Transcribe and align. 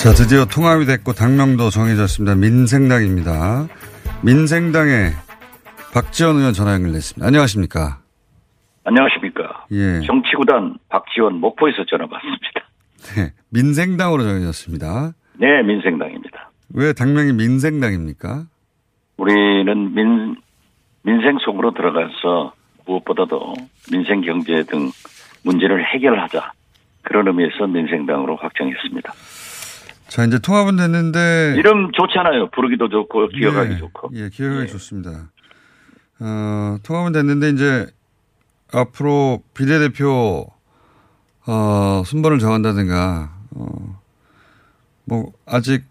자, 0.00 0.14
드디어 0.14 0.46
통합이 0.46 0.86
됐고 0.86 1.12
당명도 1.12 1.68
정해졌습니다. 1.68 2.34
민생당입니다. 2.34 3.68
민생당의 4.24 5.10
박지원 5.92 6.36
의원 6.36 6.54
전화 6.54 6.72
연결됐습니다. 6.72 7.26
안녕하십니까? 7.26 7.98
안녕하십니까. 8.84 9.66
예. 9.72 10.00
정치구단 10.06 10.78
박지원 10.88 11.34
목포에서 11.34 11.84
전화 11.84 12.06
받습니다. 12.06 12.64
네. 13.14 13.34
민생당으로 13.50 14.22
정해졌습니다. 14.22 15.12
네, 15.34 15.62
민생당입니다. 15.64 16.50
왜 16.72 16.94
당명이 16.94 17.34
민생당입니까? 17.34 18.44
우리는 19.18 19.94
민, 19.94 20.34
민생 21.02 21.36
속으로 21.44 21.74
들어가서 21.74 22.54
무엇보다도 22.86 23.52
민생 23.92 24.22
경제 24.22 24.62
등 24.62 24.90
문제를 25.44 25.84
해결하자. 25.92 26.52
그런 27.02 27.26
의미에서 27.28 27.66
민생당으로 27.66 28.36
확정했습니다. 28.36 29.12
자, 30.10 30.24
이제 30.24 30.38
통합은 30.40 30.76
됐는데. 30.76 31.54
이름 31.56 31.92
좋잖아요. 31.92 32.50
부르기도 32.50 32.88
좋고, 32.88 33.28
기억하기 33.28 33.74
예, 33.74 33.76
좋고. 33.78 34.10
예, 34.14 34.28
기억하기 34.28 34.62
예. 34.62 34.66
좋습니다. 34.66 35.30
어, 36.20 36.76
통합은 36.84 37.12
됐는데 37.12 37.50
이제 37.50 37.86
앞으로 38.74 39.42
비례대표 39.54 40.46
어, 41.46 42.02
순번을 42.04 42.38
정한다든가 42.40 43.30
어, 43.56 43.64
뭐 45.06 45.32
아직 45.46 45.84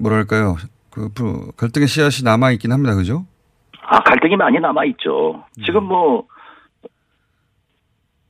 뭐랄까요 0.00 0.56
그 0.90 1.08
부- 1.08 1.50
갈등의 1.56 1.88
씨앗이 1.88 2.22
남아 2.24 2.52
있긴 2.52 2.70
합니다, 2.72 2.94
그죠? 2.94 3.26
아, 3.84 3.98
갈등이 4.04 4.36
많이 4.36 4.60
남아있죠. 4.60 5.44
지금 5.64 5.84
뭐, 5.84 6.26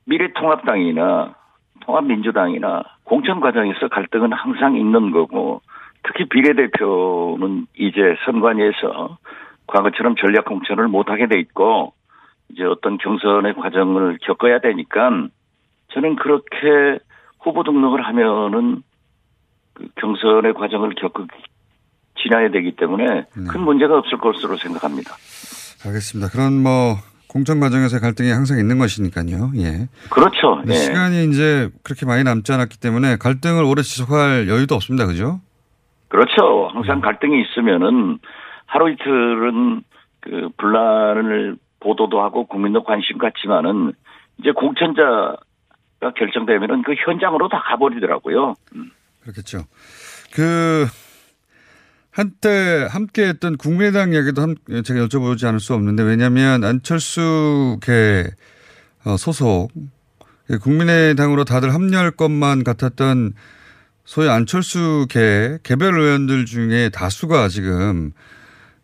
미래통합당이나 0.05 1.35
통합민주당이나 1.85 2.83
공천 3.03 3.39
과정에서 3.39 3.87
갈등은 3.89 4.33
항상 4.33 4.75
있는 4.75 5.11
거고, 5.11 5.61
특히 6.03 6.27
비례대표는 6.27 7.67
이제 7.77 8.15
선관위에서 8.25 9.17
과거처럼 9.67 10.15
전략 10.15 10.45
공천을 10.45 10.87
못하게 10.87 11.27
돼 11.27 11.39
있고, 11.39 11.93
이제 12.49 12.63
어떤 12.63 12.97
경선의 12.97 13.55
과정을 13.55 14.17
겪어야 14.21 14.59
되니까, 14.59 15.27
저는 15.93 16.15
그렇게 16.15 16.99
후보 17.39 17.63
등록을 17.63 18.05
하면은 18.07 18.83
그 19.73 19.87
경선의 19.95 20.53
과정을 20.53 20.93
겪 20.95 21.13
지나야 22.15 22.51
되기 22.51 22.75
때문에 22.75 23.25
큰 23.49 23.61
문제가 23.61 23.97
없을 23.97 24.17
것으로 24.17 24.55
생각합니다. 24.57 25.15
알겠습니다. 25.85 26.29
그런 26.31 26.61
뭐 26.61 26.95
공천 27.33 27.59
과정에서 27.59 27.99
갈등이 27.99 28.29
항상 28.29 28.59
있는 28.59 28.77
것이니까요. 28.77 29.53
예. 29.57 29.89
그렇죠. 30.11 30.61
예. 30.67 30.73
시간이 30.73 31.25
이제 31.25 31.71
그렇게 31.81 32.05
많이 32.05 32.23
남지 32.23 32.53
않았기 32.53 32.79
때문에 32.79 33.17
갈등을 33.17 33.63
오래 33.63 33.81
지속할 33.81 34.47
여유도 34.47 34.75
없습니다, 34.75 35.07
그죠? 35.07 35.41
그렇죠. 36.09 36.69
항상 36.71 37.01
갈등이 37.01 37.41
있으면은 37.41 38.19
하루 38.67 38.91
이틀은 38.91 39.81
그 40.19 40.49
분란을 40.57 41.57
보도도 41.79 42.21
하고 42.21 42.45
국민도 42.45 42.83
관심 42.83 43.17
갖지만은 43.17 43.93
이제 44.37 44.51
공천자가 44.51 45.37
결정되면은 46.15 46.83
그 46.83 46.93
현장으로 46.93 47.49
다 47.49 47.63
가버리더라고요. 47.65 48.53
그렇겠죠. 49.23 49.65
그 50.33 50.85
한때 52.13 52.87
함께했던 52.91 53.57
국민의당 53.57 54.13
이야기도 54.13 54.41
함- 54.43 54.55
제가 54.83 55.07
여쭤보지 55.07 55.45
않을 55.47 55.59
수 55.59 55.73
없는데 55.73 56.03
왜냐하면 56.03 56.63
안철수계 56.63 58.25
어, 59.05 59.17
소속 59.17 59.69
국민의당으로 60.61 61.43
다들 61.43 61.73
합류할 61.73 62.11
것만 62.11 62.63
같았던 62.63 63.33
소위 64.05 64.29
안철수 64.29 65.07
계 65.09 65.57
개별 65.63 65.99
의원들 65.99 66.45
중에 66.45 66.89
다수가 66.89 67.47
지금 67.47 68.11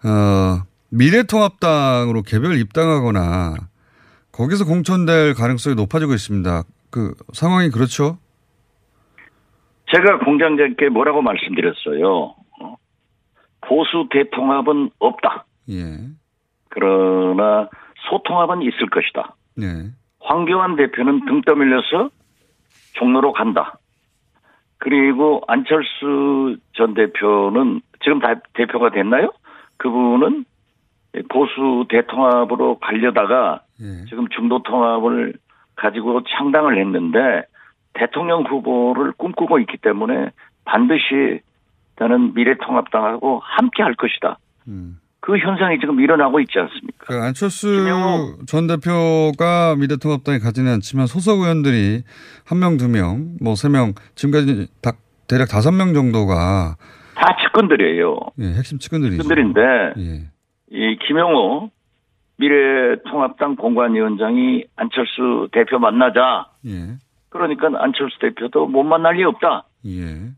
어, 0.03 0.63
미래통합당으로 0.89 2.23
개별 2.23 2.57
입당하거나 2.57 3.55
거기서 4.31 4.65
공천될 4.65 5.35
가능성이 5.35 5.75
높아지고 5.75 6.13
있습니다. 6.15 6.63
그 6.89 7.13
상황이 7.33 7.69
그렇죠? 7.69 8.17
제가 9.93 10.19
공장장께 10.19 10.89
뭐라고 10.89 11.21
말씀드렸어요. 11.21 12.33
어? 13.61 13.67
보수 13.67 14.07
대통합은 14.11 14.91
없다. 14.99 15.45
예. 15.69 15.97
그러나 16.69 17.69
소통합은 18.09 18.61
있을 18.61 18.89
것이다. 18.89 19.35
네. 19.57 19.65
황교안 20.19 20.75
대표는 20.75 21.25
등 21.25 21.41
떠밀려서 21.41 22.09
종로로 22.93 23.33
간다. 23.33 23.77
그리고 24.77 25.41
안철수 25.47 26.57
전 26.73 26.93
대표는 26.93 27.81
지금 28.01 28.19
다 28.19 28.35
대표가 28.53 28.91
됐나요? 28.91 29.31
그분은 29.77 30.45
보수 31.29 31.85
대통합으로 31.89 32.79
가려다가 32.79 33.61
예. 33.81 34.05
지금 34.05 34.27
중도 34.29 34.61
통합을 34.63 35.33
가지고 35.75 36.21
창당을 36.23 36.77
했는데 36.79 37.43
대통령 37.93 38.43
후보를 38.43 39.13
꿈꾸고 39.13 39.59
있기 39.59 39.77
때문에 39.77 40.29
반드시 40.65 41.41
나는 41.99 42.33
미래통합당하고 42.33 43.41
함께 43.43 43.83
할 43.83 43.93
것이다. 43.95 44.39
음. 44.67 44.99
그 45.21 45.37
현상이 45.37 45.79
지금 45.79 45.99
일어나고 45.99 46.39
있지 46.39 46.57
않습니까? 46.57 47.05
그 47.05 47.13
안철수. 47.21 47.67
전 48.47 48.67
대표가 48.67 49.75
미래통합당에 49.77 50.39
가지는 50.39 50.71
않지만 50.75 51.07
소속 51.07 51.41
의원들이 51.41 52.03
한 52.47 52.59
명, 52.59 52.77
두 52.77 52.87
명, 52.87 53.35
뭐 53.41 53.53
세 53.55 53.67
명, 53.69 53.93
지금까지 54.15 54.67
다, 54.81 54.93
대략 55.27 55.49
다섯 55.49 55.71
명 55.71 55.93
정도가 55.93 56.77
다 57.15 57.35
측근들이에요. 57.43 58.17
예, 58.39 58.45
핵심 58.53 58.79
측근들이죠. 58.79 59.21
측근들인데 59.21 59.61
예. 59.97 60.29
이 60.71 60.97
김영호 61.05 61.69
미래통합당 62.37 63.57
공관위원장이 63.57 64.63
안철수 64.77 65.49
대표 65.51 65.77
만나자. 65.79 66.47
예. 66.65 66.95
그러니까 67.29 67.67
안철수 67.77 68.17
대표도 68.19 68.67
못 68.67 68.83
만날 68.83 69.15
리 69.17 69.23
없다. 69.25 69.65
예. 69.85 70.31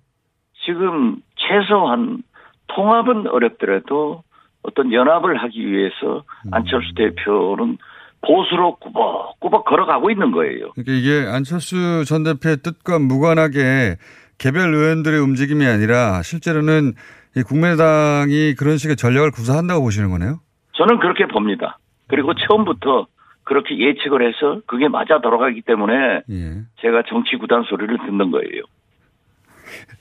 지금 0.65 1.17
최소한 1.47 2.23
통합은 2.67 3.27
어렵더라도 3.27 4.23
어떤 4.63 4.93
연합을 4.93 5.41
하기 5.43 5.65
위해서 5.65 6.23
음. 6.45 6.53
안철수 6.53 6.93
대표는 6.95 7.77
보수로 8.21 8.75
꾸벅꾸벅 8.75 9.65
걸어가고 9.65 10.11
있는 10.11 10.31
거예요. 10.31 10.71
그러니까 10.73 10.93
이게 10.93 11.27
안철수 11.27 12.05
전 12.05 12.23
대표의 12.23 12.57
뜻과 12.57 12.99
무관하게 12.99 13.97
개별 14.37 14.73
의원들의 14.73 15.19
움직임이 15.19 15.65
아니라 15.65 16.21
실제로는 16.21 16.93
이 17.35 17.43
국민의당이 17.43 18.55
그런 18.55 18.77
식의 18.77 18.95
전략을 18.95 19.31
구사한다고 19.31 19.83
보시는 19.83 20.09
거네요. 20.11 20.39
저는 20.73 20.99
그렇게 20.99 21.25
봅니다. 21.27 21.77
그리고 22.07 22.33
처음부터 22.33 23.07
그렇게 23.43 23.77
예측을 23.77 24.27
해서 24.27 24.61
그게 24.67 24.87
맞아 24.87 25.19
돌아가기 25.21 25.61
때문에 25.61 26.21
예. 26.29 26.61
제가 26.81 27.03
정치 27.07 27.35
구단 27.37 27.63
소리를 27.63 27.97
듣는 28.05 28.31
거예요. 28.31 28.63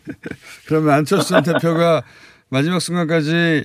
그러면 0.67 0.94
안철수 0.94 1.31
전 1.31 1.43
대표가 1.43 2.02
마지막 2.50 2.81
순간까지 2.81 3.64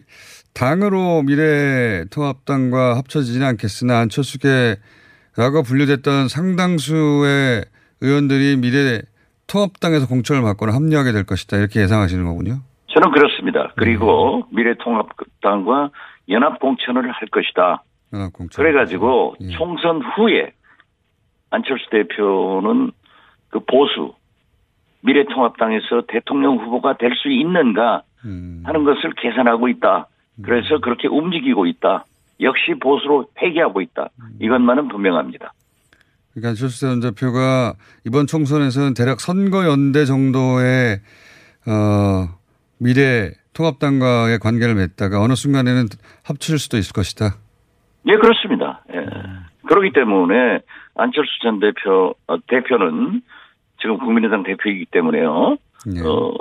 당으로 0.54 1.24
미래통합당과 1.24 2.98
합쳐지지는 2.98 3.46
않겠으나 3.48 4.00
안철수계라고 4.00 5.64
분류됐던 5.66 6.30
상당수의 6.30 7.66
의원들이 8.02 8.58
미래 8.58 9.02
통합당에서 9.48 10.08
공천을 10.08 10.42
받거나 10.42 10.74
합류하게 10.74 11.12
될 11.12 11.24
것이다. 11.26 11.58
이렇게 11.58 11.82
예상하시는 11.82 12.24
거군요. 12.24 12.62
저는 12.88 13.12
그렇습니다. 13.12 13.74
그리고 13.76 14.44
미래통합당과 14.52 15.92
연합 16.30 16.60
공천을 16.60 17.12
할 17.12 17.28
것이다. 17.30 17.84
연합 18.14 18.34
공천. 18.34 18.64
그래가지고 18.64 19.36
예. 19.42 19.50
총선 19.50 20.02
후에 20.02 20.54
안철수 21.50 21.90
대표는 21.90 22.92
그 23.50 23.60
보수 23.60 24.14
미래통합당에서 25.06 26.04
대통령 26.08 26.58
후보가 26.58 26.98
될 26.98 27.12
수 27.16 27.30
있는가 27.30 28.04
음. 28.26 28.62
하는 28.66 28.84
것을 28.84 29.14
계산하고 29.18 29.68
있다. 29.70 30.08
그래서 30.42 30.80
그렇게 30.80 31.08
움직이고 31.08 31.66
있다. 31.66 32.06
역시 32.42 32.74
보수로 32.82 33.28
회귀하고 33.42 33.82
있다. 33.82 34.10
이것만은 34.42 34.90
분명합니다. 34.90 35.54
그러니까 36.34 36.54
전 36.68 37.00
대표가 37.00 37.76
이번 38.06 38.28
총선에서는 38.28 38.94
대략 38.94 39.22
선거연대 39.22 40.04
정도의 40.06 41.00
어, 41.68 42.28
미래 42.78 43.32
통합당과의 43.54 44.40
관계를 44.40 44.76
맺다가 44.76 45.22
어느 45.22 45.34
순간에는 45.34 45.86
합칠 46.26 46.60
수도 46.60 46.78
있을 46.78 46.92
것이다. 46.92 47.36
예, 48.08 48.18
그렇습니다. 48.18 48.84
예. 48.94 49.06
그렇기 49.68 49.94
때문에 49.94 50.60
안철수 50.96 51.32
전 51.42 51.60
대표, 51.60 52.14
어, 52.28 52.38
대표는 52.48 53.22
지금 53.82 53.98
국민의당 53.98 54.44
대표이기 54.44 54.86
때문에요. 54.92 55.58
예. 55.96 56.02
어, 56.02 56.34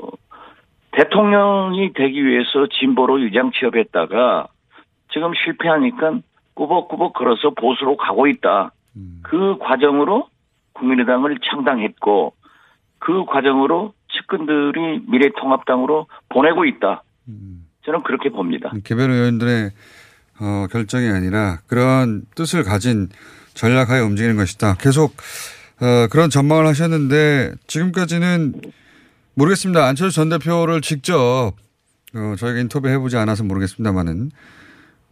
대통령이 0.92 1.92
되기 1.92 2.24
위해서 2.24 2.66
진보로 2.78 3.20
유장 3.20 3.50
취업했다가 3.52 4.46
지금 5.12 5.32
실패하니까 5.44 6.20
꾸벅꾸벅 6.54 7.14
걸어서 7.14 7.50
보수로 7.50 7.96
가고 7.96 8.26
있다. 8.26 8.72
음. 8.96 9.20
그 9.22 9.58
과정으로 9.58 10.28
국민의당을 10.74 11.38
창당했고 11.50 12.34
그 12.98 13.24
과정으로 13.26 13.92
측근들이 14.12 15.02
미래통합당으로 15.08 16.06
보내고 16.28 16.64
있다. 16.64 17.02
음. 17.28 17.66
저는 17.84 18.02
그렇게 18.02 18.30
봅니다. 18.30 18.72
개별 18.84 19.10
의원들의 19.10 19.70
어, 20.40 20.66
결정이 20.70 21.08
아니라 21.08 21.58
그런 21.66 22.22
뜻을 22.34 22.64
가진 22.64 23.08
전략하에 23.54 24.00
움직이는 24.00 24.36
것이다. 24.36 24.74
계속 24.74 25.12
어, 25.80 26.06
그런 26.10 26.30
전망을 26.30 26.66
하셨는데 26.66 27.52
지금까지는 27.66 28.54
모르겠습니다. 29.34 29.84
안철수 29.86 30.16
전 30.16 30.28
대표를 30.28 30.80
직접 30.80 31.52
어, 32.14 32.34
저희가 32.38 32.60
인터뷰 32.60 32.88
해보지 32.88 33.16
않아서 33.16 33.42
모르겠습니다만은 33.44 34.30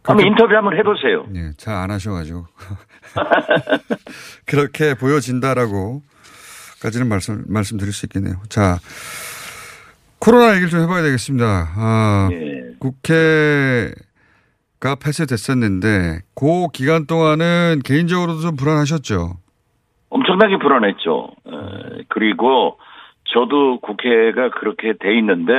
한번 0.05 0.25
인터뷰 0.25 0.53
한번 0.55 0.77
해보세요. 0.77 1.25
예, 1.35 1.51
잘 1.57 1.75
안 1.75 1.91
하셔가지고 1.91 2.45
그렇게 4.45 4.93
보여진다라고까지는 4.95 7.07
말씀 7.07 7.43
말씀드릴 7.47 7.93
수 7.93 8.05
있겠네요. 8.05 8.41
자 8.49 8.79
코로나 10.19 10.51
얘기를 10.51 10.69
좀 10.69 10.81
해봐야 10.81 11.01
되겠습니다. 11.03 11.71
아, 11.75 12.29
예. 12.31 12.75
국회가 12.79 13.95
폐쇄됐었는데 15.01 16.21
그 16.35 16.67
기간 16.73 17.05
동안은 17.05 17.81
개인적으로도 17.83 18.41
좀 18.41 18.55
불안하셨죠. 18.55 19.37
엄청나게 20.13 20.57
불안했죠. 20.57 21.29
에, 21.47 22.03
그리고 22.07 22.79
저도 23.25 23.79
국회가 23.79 24.49
그렇게 24.49 24.93
돼 24.93 25.17
있는데 25.17 25.53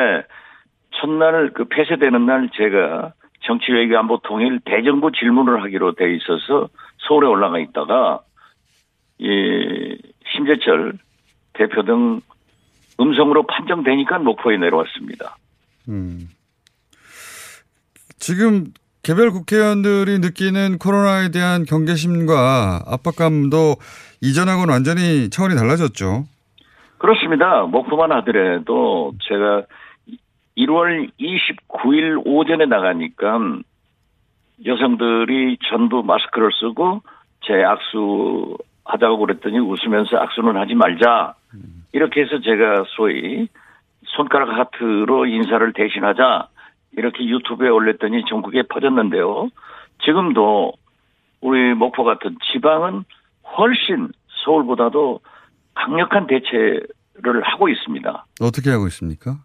첫날 0.93 1.53
그 1.53 1.65
폐쇄되는 1.65 2.25
날 2.25 2.49
제가 2.55 3.15
정치외교 3.41 3.99
안보 3.99 4.19
통일 4.19 4.61
대정부 4.65 5.11
질문을 5.11 5.63
하기로 5.63 5.95
돼 5.95 6.15
있어서 6.15 6.69
서울에 7.09 7.27
올라가 7.27 7.59
있다가 7.59 8.21
이 9.19 9.99
심재철 10.33 10.95
대표 11.55 11.83
등 11.83 12.21
음성으로 13.01 13.47
판정되니까 13.47 14.21
목포에 14.21 14.57
내려왔습니다. 14.57 15.37
음. 15.89 16.29
지금 18.19 18.67
개별 19.03 19.31
국회의원들이 19.31 20.19
느끼는 20.21 20.79
코로나에 20.79 21.31
대한 21.31 21.65
경계심과 21.65 22.85
압박감도 22.87 23.77
이전하고는 24.25 24.73
완전히 24.73 25.29
차원이 25.29 25.55
달라졌죠. 25.55 26.25
그렇습니다. 26.97 27.63
목포만 27.65 28.11
하더라도 28.13 29.13
제가 29.29 29.65
1월 30.57 31.11
29일 31.21 32.23
오전에 32.25 32.65
나가니까 32.65 33.39
여성들이 34.65 35.59
전부 35.69 36.03
마스크를 36.03 36.51
쓰고 36.59 37.03
제 37.43 37.63
악수 37.63 38.57
하자고 38.87 39.19
그랬더니 39.19 39.59
웃으면서 39.59 40.17
악수는 40.17 40.57
하지 40.57 40.75
말자. 40.75 41.35
이렇게 41.93 42.23
해서 42.23 42.41
제가 42.41 42.85
소위 42.97 43.49
손가락 44.07 44.49
하트로 44.59 45.27
인사를 45.27 45.73
대신하자. 45.75 46.49
이렇게 46.97 47.25
유튜브에 47.27 47.69
올렸더니 47.69 48.25
전국에 48.29 48.63
퍼졌는데요. 48.63 49.49
지금도 50.05 50.73
우리 51.43 51.75
목포 51.75 52.05
같은 52.05 52.37
지방은 52.53 53.05
훨씬 53.59 54.09
서울보다도 54.45 55.21
강력한 55.75 56.27
대체를 56.27 57.43
하고 57.43 57.69
있습니다. 57.69 58.27
어떻게 58.41 58.71
하고 58.71 58.87
있습니까? 58.89 59.37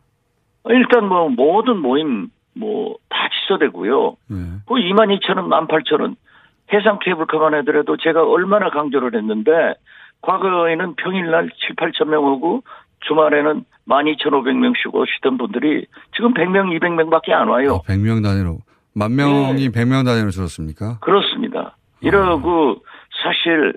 일단 0.66 1.08
뭐 1.08 1.30
모든 1.30 1.78
모임 1.78 2.30
뭐 2.56 2.96
다 3.10 3.28
취소되고요. 3.30 4.16
예. 4.32 4.36
그 4.68 4.74
2만 4.76 5.18
2천 5.20 5.38
원, 5.38 5.50
1만 5.50 5.68
8천 5.68 6.02
원 6.02 6.16
해상 6.72 7.00
케이블카만 7.00 7.54
하더라도 7.56 7.98
제가 7.98 8.24
얼마나 8.24 8.70
강조를 8.70 9.16
했는데 9.16 9.52
과거에는 10.22 10.96
평일날 10.96 11.50
7, 11.68 11.76
8천 11.76 12.06
명 12.08 12.24
오고 12.24 12.64
주말에는 13.08 13.66
12,500명씩 13.88 14.94
오시던 14.94 15.38
분들이 15.38 15.86
지금 16.16 16.34
100명, 16.34 16.78
200명밖에 16.80 17.32
안 17.32 17.48
와요. 17.50 17.74
어, 17.74 17.82
100명 17.84 18.24
단위로. 18.24 18.60
만 18.94 19.16
명이 19.16 19.70
100명 19.70 20.06
단위로 20.06 20.30
줄었습니까? 20.32 21.00
그렇습니다. 21.00 21.76
이러고 22.02 22.78
사실 23.24 23.74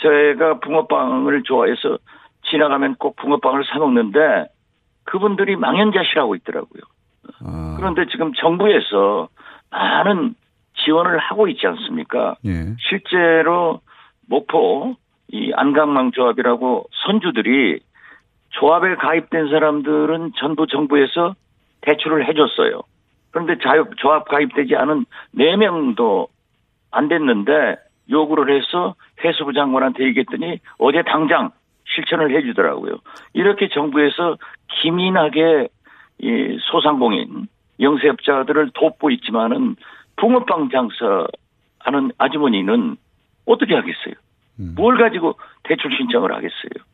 제가 0.00 0.60
붕어빵을 0.60 1.42
좋아해서 1.42 1.98
지나가면 2.50 2.96
꼭 2.96 3.16
붕어빵을 3.16 3.64
사 3.64 3.78
먹는데 3.78 4.46
그분들이 5.04 5.56
망연자실하고 5.56 6.34
있더라고요. 6.36 6.82
아, 7.44 7.74
그런데 7.76 8.06
지금 8.10 8.32
정부에서 8.34 9.28
많은 9.70 10.34
지원을 10.84 11.18
하고 11.18 11.48
있지 11.48 11.66
않습니까? 11.66 12.36
예. 12.46 12.74
실제로 12.78 13.80
목포 14.28 14.96
이 15.28 15.52
안강망 15.54 16.12
조합이라고 16.12 16.86
선주들이 17.04 17.80
조합에 18.50 18.96
가입된 18.96 19.48
사람들은 19.48 20.32
전부 20.36 20.66
정부에서 20.66 21.34
대출을 21.82 22.26
해줬어요. 22.28 22.82
그런데 23.30 23.56
자유, 23.62 23.86
조합 23.96 24.28
가입되지 24.28 24.74
않은 24.74 25.04
4명도 25.36 26.28
안 26.90 27.08
됐는데 27.08 27.76
요구를 28.10 28.56
해서 28.56 28.94
해수부 29.24 29.52
장관한테 29.52 30.04
얘기했더니 30.04 30.58
어제 30.78 31.02
당장 31.02 31.50
실천을 31.86 32.36
해주더라고요. 32.36 32.98
이렇게 33.32 33.68
정부에서 33.68 34.36
기민하게 34.80 35.68
이 36.18 36.58
소상공인 36.70 37.48
영세업자들을 37.80 38.70
돕고 38.74 39.10
있지만은 39.10 39.76
붕어빵 40.16 40.68
장사하는 40.70 42.12
아주머니는 42.18 42.96
어떻게 43.46 43.74
하겠어요? 43.74 44.14
음. 44.60 44.74
뭘 44.76 44.98
가지고 44.98 45.38
대출 45.64 45.96
신청을 45.96 46.32
하겠어요? 46.32 46.84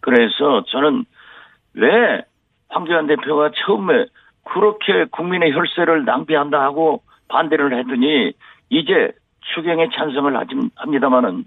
그래서 0.00 0.64
저는 0.66 1.04
왜 1.74 2.22
황교안 2.68 3.06
대표가 3.06 3.50
처음에 3.54 4.06
그렇게 4.44 5.06
국민의 5.10 5.52
혈세를 5.52 6.04
낭비한다 6.04 6.60
하고 6.60 7.02
반대를 7.28 7.76
했더니 7.78 8.32
이제 8.70 9.12
추경에 9.54 9.88
찬성을 9.94 10.36
하지- 10.36 10.70
합니다마는 10.74 11.44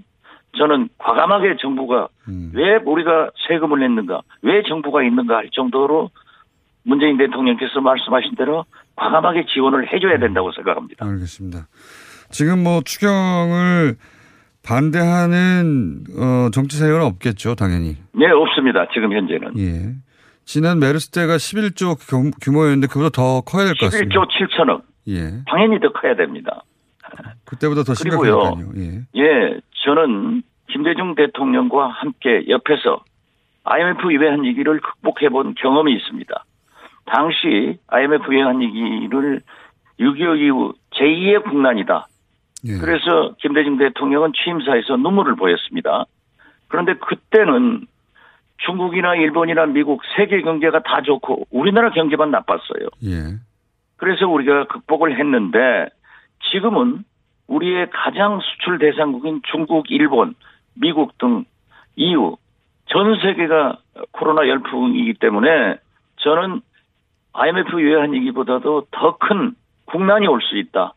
저는 0.57 0.89
과감하게 0.97 1.57
정부가 1.61 2.07
음. 2.27 2.51
왜 2.55 2.77
우리가 2.83 3.29
세금을 3.47 3.79
냈는가, 3.79 4.21
왜 4.41 4.63
정부가 4.63 5.03
있는가 5.03 5.35
할 5.37 5.49
정도로 5.51 6.09
문재인 6.83 7.17
대통령께서 7.17 7.81
말씀하신 7.81 8.35
대로 8.35 8.65
과감하게 8.95 9.45
지원을 9.53 9.91
해줘야 9.93 10.17
된다고 10.17 10.51
생각합니다. 10.51 11.05
알겠습니다. 11.05 11.67
지금 12.31 12.63
뭐 12.63 12.81
추경을 12.83 13.95
반대하는 14.63 16.03
어, 16.17 16.49
정치 16.51 16.77
세력은 16.77 17.01
없겠죠, 17.05 17.55
당연히. 17.55 17.97
네, 18.13 18.29
없습니다. 18.31 18.87
지금 18.93 19.13
현재는. 19.13 19.57
예. 19.57 19.93
지난 20.45 20.79
메르스 20.79 21.09
때가 21.11 21.35
11조 21.37 21.95
규- 21.99 22.31
규모였는데 22.41 22.87
그보다 22.87 23.09
더 23.09 23.41
커야 23.41 23.65
될 23.65 23.75
것 23.75 23.85
같습니다. 23.91 24.15
11조 24.19 24.27
7천억. 24.27 24.81
예. 25.09 25.43
당연히 25.47 25.79
더 25.79 25.91
커야 25.91 26.15
됩니다. 26.15 26.63
그때보다 27.45 27.83
더. 27.83 27.93
심각하니까요. 27.93 28.71
예. 28.77 29.21
예, 29.21 29.59
저는 29.85 30.43
김대중 30.67 31.15
대통령과 31.15 31.87
함께 31.87 32.45
옆에서 32.47 33.03
IMF 33.63 34.09
위배한 34.09 34.43
위기를 34.43 34.79
극복해 34.79 35.29
본 35.29 35.55
경험이 35.55 35.93
있습니다. 35.95 36.45
당시 37.05 37.77
IMF 37.87 38.31
위배한 38.31 38.59
위기를 38.59 39.41
6.25 39.99 40.39
이후 40.39 40.73
제2의 40.91 41.43
국난이다. 41.43 42.07
예. 42.65 42.77
그래서 42.77 43.35
김대중 43.39 43.77
대통령은 43.77 44.33
취임사에서 44.33 44.97
눈물을 44.97 45.35
보였습니다. 45.35 46.05
그런데 46.67 46.93
그때는 46.95 47.87
중국이나 48.65 49.15
일본이나 49.15 49.65
미국 49.65 50.01
세계 50.15 50.41
경제가 50.41 50.83
다 50.83 51.01
좋고 51.01 51.47
우리나라 51.51 51.91
경제만 51.91 52.31
나빴어요. 52.31 52.89
예. 53.05 53.37
그래서 53.97 54.27
우리가 54.27 54.65
극복을 54.67 55.17
했는데 55.17 55.89
지금은 56.51 57.03
우리의 57.47 57.89
가장 57.91 58.39
수출 58.39 58.79
대상국인 58.79 59.41
중국, 59.51 59.89
일본, 59.91 60.35
미국 60.73 61.17
등 61.17 61.45
EU 61.95 62.37
전 62.85 63.19
세계가 63.19 63.77
코로나 64.11 64.47
열풍이기 64.47 65.15
때문에 65.15 65.77
저는 66.17 66.61
IMF 67.33 67.77
외환 67.77 68.13
위기보다도 68.13 68.87
더 68.91 69.17
큰 69.17 69.55
국난이 69.85 70.27
올 70.27 70.41
수 70.41 70.57
있다. 70.57 70.93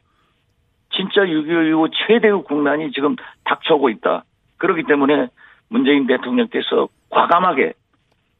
진짜 0.90 1.22
6.25 1.22 1.68
이후 1.68 1.88
최대의 1.90 2.44
국난이 2.44 2.92
지금 2.92 3.16
닥쳐오고 3.44 3.88
있다. 3.88 4.24
그렇기 4.58 4.82
때문에 4.84 5.28
문재인 5.68 6.06
대통령께서 6.06 6.88
과감하게 7.10 7.72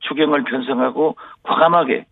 추경을 0.00 0.44
편성하고 0.44 1.16
과감하게 1.42 2.04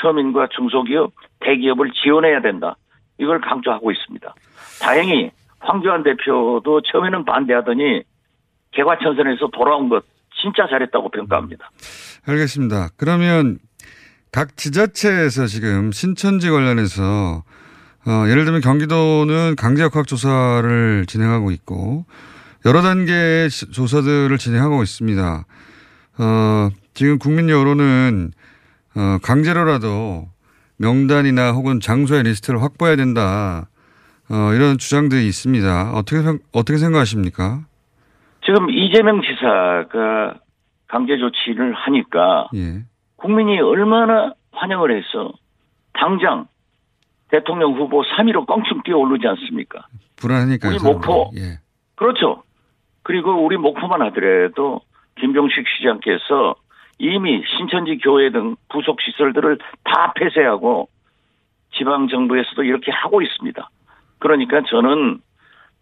서민과 0.00 0.48
중소기업, 0.48 1.12
대기업을 1.40 1.90
지원해야 1.92 2.40
된다. 2.40 2.76
이걸 3.18 3.40
강조하고 3.40 3.90
있습니다. 3.90 4.34
다행히 4.80 5.30
황교안 5.60 6.02
대표도 6.02 6.82
처음에는 6.90 7.24
반대하더니 7.24 8.02
개과천선에서 8.72 9.48
돌아온 9.52 9.88
것 9.88 10.04
진짜 10.40 10.68
잘했다고 10.70 11.10
평가합니다. 11.10 11.70
알겠습니다. 12.26 12.88
그러면 12.96 13.58
각 14.30 14.56
지자체에서 14.56 15.46
지금 15.46 15.90
신천지 15.90 16.50
관련해서 16.50 17.42
어, 18.06 18.28
예를 18.28 18.44
들면 18.44 18.60
경기도는 18.60 19.56
강제역학 19.56 20.06
조사를 20.06 21.06
진행하고 21.06 21.50
있고 21.50 22.04
여러 22.66 22.82
단계의 22.82 23.50
시- 23.50 23.70
조사들을 23.72 24.36
진행하고 24.38 24.82
있습니다. 24.82 25.44
어, 26.18 26.68
지금 26.94 27.18
국민 27.18 27.48
여론은 27.50 28.30
어, 28.96 29.18
강제로라도 29.22 30.28
명단이나 30.78 31.52
혹은 31.52 31.80
장소의 31.80 32.22
리스트를 32.24 32.62
확보해야 32.62 32.96
된다. 32.96 33.68
어, 34.30 34.52
이런 34.54 34.78
주장들이 34.78 35.26
있습니다. 35.26 35.92
어떻게 35.94 36.22
생- 36.22 36.38
어떻게 36.52 36.78
생각하십니까? 36.78 37.60
지금 38.44 38.70
이재명 38.70 39.20
지사가 39.22 40.40
강제 40.86 41.16
조치를 41.18 41.74
하니까 41.74 42.48
예. 42.54 42.82
국민이 43.16 43.58
얼마나 43.60 44.32
환영을 44.52 44.96
해서 44.96 45.32
당장 45.94 46.46
대통령 47.30 47.74
후보 47.74 48.02
3위로 48.02 48.46
껑충 48.46 48.82
뛰어오르지 48.84 49.26
않습니까? 49.26 49.86
불안하니까요. 50.16 50.72
우리. 50.76 50.82
목포. 50.82 51.30
예. 51.36 51.58
그렇죠. 51.96 52.42
그리고 53.02 53.44
우리 53.44 53.56
목포만 53.56 54.00
하더라도 54.02 54.80
김종식 55.20 55.64
시장께서 55.76 56.54
이미 56.98 57.42
신천지 57.56 57.98
교회 57.98 58.30
등 58.30 58.56
부속 58.68 59.00
시설들을 59.00 59.58
다 59.84 60.12
폐쇄하고 60.14 60.88
지방 61.76 62.08
정부에서도 62.08 62.62
이렇게 62.64 62.90
하고 62.90 63.22
있습니다. 63.22 63.70
그러니까 64.18 64.62
저는 64.68 65.20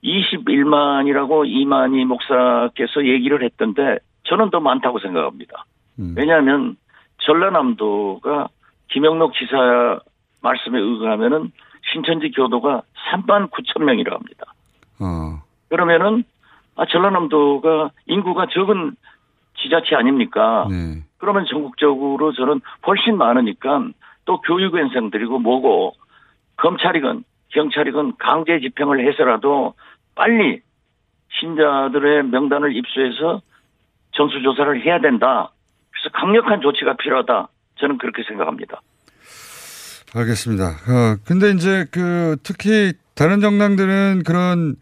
21만이라고 0.04 1.46
이만희 1.46 2.04
목사께서 2.04 3.06
얘기를 3.06 3.42
했던데 3.42 3.98
저는 4.24 4.50
더 4.50 4.60
많다고 4.60 4.98
생각합니다. 4.98 5.64
음. 5.98 6.14
왜냐하면 6.16 6.76
전라남도가 7.18 8.48
김영록 8.88 9.34
지사 9.34 10.00
말씀에 10.42 10.78
의하면은 10.78 11.50
신천지 11.92 12.30
교도가 12.30 12.82
3만 13.10 13.50
9천 13.50 13.84
명이라고 13.84 14.16
합니다. 14.16 14.52
어. 15.00 15.42
그러면은 15.68 16.24
아 16.76 16.84
전라남도가 16.86 17.90
인구가 18.06 18.46
적은 18.50 18.96
지자체 19.66 19.94
아닙니까? 19.96 20.66
네. 20.70 21.02
그러면 21.18 21.44
전국적으로 21.48 22.32
저는 22.32 22.60
훨씬 22.86 23.16
많으니까 23.16 23.88
또 24.24 24.40
교육 24.40 24.76
현상들이고 24.76 25.38
뭐고 25.38 25.94
검찰이건 26.56 27.24
경찰이건 27.48 28.14
강제 28.18 28.60
집행을 28.60 29.06
해서라도 29.06 29.74
빨리 30.14 30.60
신자들의 31.40 32.24
명단을 32.24 32.74
입수해서 32.76 33.42
전수 34.12 34.42
조사를 34.42 34.84
해야 34.84 35.00
된다. 35.00 35.52
그래서 35.90 36.10
강력한 36.14 36.60
조치가 36.60 36.96
필요하다. 36.96 37.48
저는 37.78 37.98
그렇게 37.98 38.22
생각합니다. 38.26 38.80
알겠습니다. 40.14 40.64
어, 40.64 41.16
근데 41.26 41.50
이제 41.50 41.84
그 41.90 42.36
특히 42.42 42.92
다른 43.14 43.40
정당들은 43.40 44.22
그런 44.24 44.76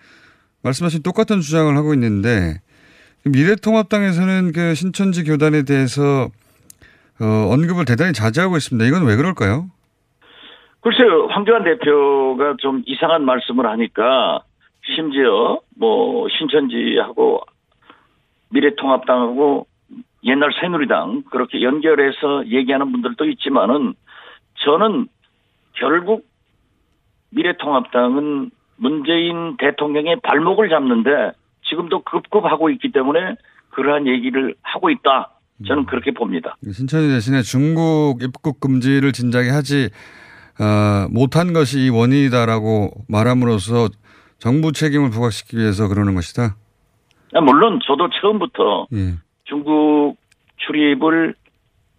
말씀하신 0.62 1.02
똑같은 1.02 1.40
주장을 1.40 1.76
하고 1.76 1.92
있는데 1.94 2.60
미래통합당에서는 3.26 4.52
그 4.52 4.74
신천지 4.74 5.24
교단에 5.24 5.62
대해서 5.62 6.28
어, 7.20 7.52
언급을 7.52 7.84
대단히 7.86 8.12
자제하고 8.12 8.56
있습니다. 8.56 8.86
이건 8.86 9.06
왜 9.06 9.16
그럴까요? 9.16 9.70
글쎄요, 10.80 11.28
황교안 11.30 11.64
대표가 11.64 12.56
좀 12.58 12.82
이상한 12.84 13.24
말씀을 13.24 13.66
하니까 13.66 14.42
심지어 14.94 15.60
뭐 15.78 16.28
신천지하고 16.28 17.40
미래통합당하고 18.50 19.66
옛날 20.24 20.50
새누리당 20.60 21.24
그렇게 21.30 21.62
연결해서 21.62 22.46
얘기하는 22.48 22.92
분들도 22.92 23.24
있지만은 23.30 23.94
저는 24.64 25.08
결국 25.72 26.26
미래통합당은 27.30 28.50
문재인 28.76 29.56
대통령의 29.56 30.20
발목을 30.22 30.68
잡는데 30.68 31.32
지금도 31.74 32.02
급급하고 32.04 32.70
있기 32.70 32.92
때문에 32.92 33.36
그러한 33.70 34.06
얘기를 34.06 34.54
하고 34.62 34.90
있다. 34.90 35.30
저는 35.66 35.86
그렇게 35.86 36.12
봅니다. 36.12 36.56
신천지 36.72 37.08
대신에 37.08 37.42
중국 37.42 38.22
입국 38.22 38.60
금지를 38.60 39.12
진작에 39.12 39.50
하지 39.50 39.90
어, 40.60 41.08
못한 41.10 41.52
것이 41.52 41.86
이 41.86 41.90
원인이다라고 41.90 42.90
말함으로써 43.08 43.88
정부 44.38 44.72
책임을 44.72 45.10
부각시키기 45.10 45.58
위해서 45.58 45.88
그러는 45.88 46.14
것이다. 46.14 46.56
아, 47.34 47.40
물론 47.40 47.80
저도 47.84 48.10
처음부터 48.10 48.86
예. 48.94 49.14
중국 49.44 50.16
출입을 50.58 51.34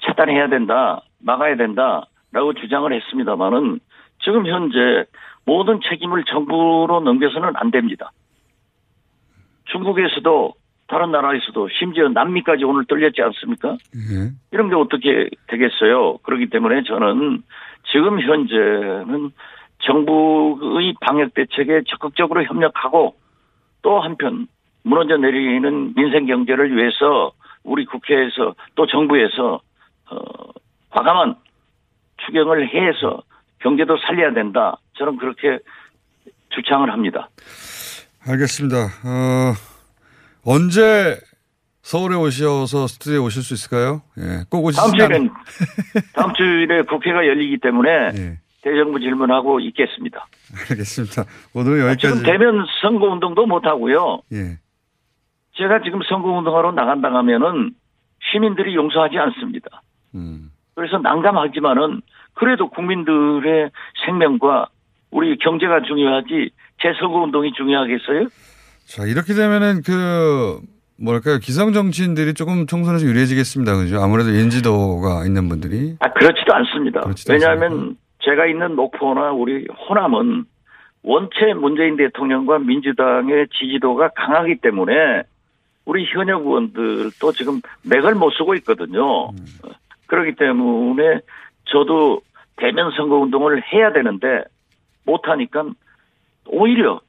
차단해야 0.03 0.49
된다, 0.49 1.01
막아야 1.19 1.55
된다라고 1.55 2.53
주장을 2.59 2.91
했습니다만은 2.93 3.79
지금 4.23 4.45
현재 4.47 5.05
모든 5.45 5.79
책임을 5.89 6.23
정부로 6.25 7.01
넘겨서는 7.03 7.53
안 7.55 7.71
됩니다. 7.71 8.11
중국에서도 9.65 10.53
다른 10.87 11.11
나라에서도 11.11 11.69
심지어 11.79 12.09
남미까지 12.09 12.63
오늘 12.63 12.85
떨렸지 12.85 13.21
않습니까? 13.21 13.71
예. 13.71 14.31
이런 14.51 14.69
게 14.69 14.75
어떻게 14.75 15.29
되겠어요? 15.47 16.17
그렇기 16.17 16.49
때문에 16.49 16.83
저는 16.83 17.43
지금 17.91 18.21
현재는 18.21 19.31
정부의 19.79 20.95
방역 21.01 21.33
대책에 21.33 21.81
적극적으로 21.87 22.43
협력하고 22.43 23.15
또 23.81 23.99
한편 23.99 24.47
무너져 24.83 25.17
내리는 25.17 25.93
민생 25.95 26.27
경제를 26.27 26.75
위해서 26.75 27.31
우리 27.63 27.85
국회에서 27.85 28.55
또 28.75 28.85
정부에서 28.85 29.59
어, 30.11 30.17
과감한 30.91 31.35
추경을 32.17 32.69
해서 32.69 33.23
경제도 33.59 33.97
살려야 33.97 34.33
된다. 34.33 34.77
저는 34.93 35.17
그렇게 35.17 35.57
주창을 36.49 36.91
합니다. 36.91 37.29
알겠습니다. 38.27 38.77
어, 39.05 39.53
언제 40.45 41.17
서울에 41.81 42.15
오셔서 42.15 42.87
스튜디오에 42.87 43.19
오실 43.19 43.43
수 43.43 43.53
있을까요? 43.53 44.01
예, 44.17 44.43
꼭 44.49 44.71
다음 44.71 44.89
오시면 44.89 45.07
주에는 45.09 45.29
다음 46.15 46.33
주일에 46.33 46.81
국회가 46.83 47.27
열리기 47.27 47.59
때문에 47.59 47.89
예, 48.17 48.39
대정부 48.63 48.99
질문하고 48.99 49.59
있겠습니다. 49.59 50.25
알겠습니다. 50.71 51.25
오늘 51.53 51.83
아, 51.83 51.89
여기까지. 51.91 52.07
지금 52.07 52.23
대면 52.23 52.65
선거 52.81 53.07
운동도 53.07 53.45
못 53.45 53.65
하고요. 53.65 54.21
예, 54.33 54.57
제가 55.57 55.81
지금 55.83 56.01
선거 56.09 56.31
운동하러 56.31 56.71
나간다 56.71 57.13
하면은 57.13 57.75
시민들이 58.31 58.73
용서하지 58.75 59.17
않습니다. 59.19 59.83
음, 60.15 60.51
그래서 60.73 60.97
난감하지만은 60.97 62.01
그래도 62.33 62.69
국민들의 62.69 63.69
생명과 64.05 64.69
우리 65.11 65.37
경제가 65.37 65.83
중요하지 65.83 66.49
제 66.81 66.93
선거 66.99 67.19
운동이 67.19 67.51
중요하겠어요? 67.53 68.27
자 68.85 69.03
이렇게 69.05 69.33
되면은 69.33 69.81
그 69.83 70.59
뭐랄까요 70.97 71.39
기성 71.39 71.73
정치인들이 71.73 72.33
조금 72.33 72.67
총선에서 72.67 73.05
유리해지겠습니다, 73.05 73.75
그죠? 73.75 74.01
아무래도 74.01 74.29
인지도가 74.29 75.25
있는 75.25 75.49
분들이. 75.49 75.95
아 75.99 76.11
그렇지도 76.13 76.53
않습니다. 76.53 77.01
그렇지도 77.01 77.33
왜냐하면 77.33 77.97
제가 78.23 78.45
있는 78.45 78.75
목포나 78.75 79.31
우리 79.31 79.67
호남은 79.87 80.45
원체 81.03 81.53
문재인 81.53 81.97
대통령과 81.97 82.59
민주당의 82.59 83.47
지지도가 83.59 84.09
강하기 84.15 84.57
때문에 84.57 84.93
우리 85.85 86.05
현역 86.05 86.45
의원들도 86.47 87.31
지금 87.33 87.61
맥을 87.83 88.15
못 88.15 88.31
쓰고 88.31 88.55
있거든요. 88.55 89.29
그렇기 90.07 90.35
때문에 90.35 91.19
저도 91.65 92.21
대면 92.57 92.91
선거 92.97 93.17
운동을 93.17 93.61
해야 93.71 93.93
되는데 93.93 94.43
못하니까 95.03 95.65
오히려 96.47 97.01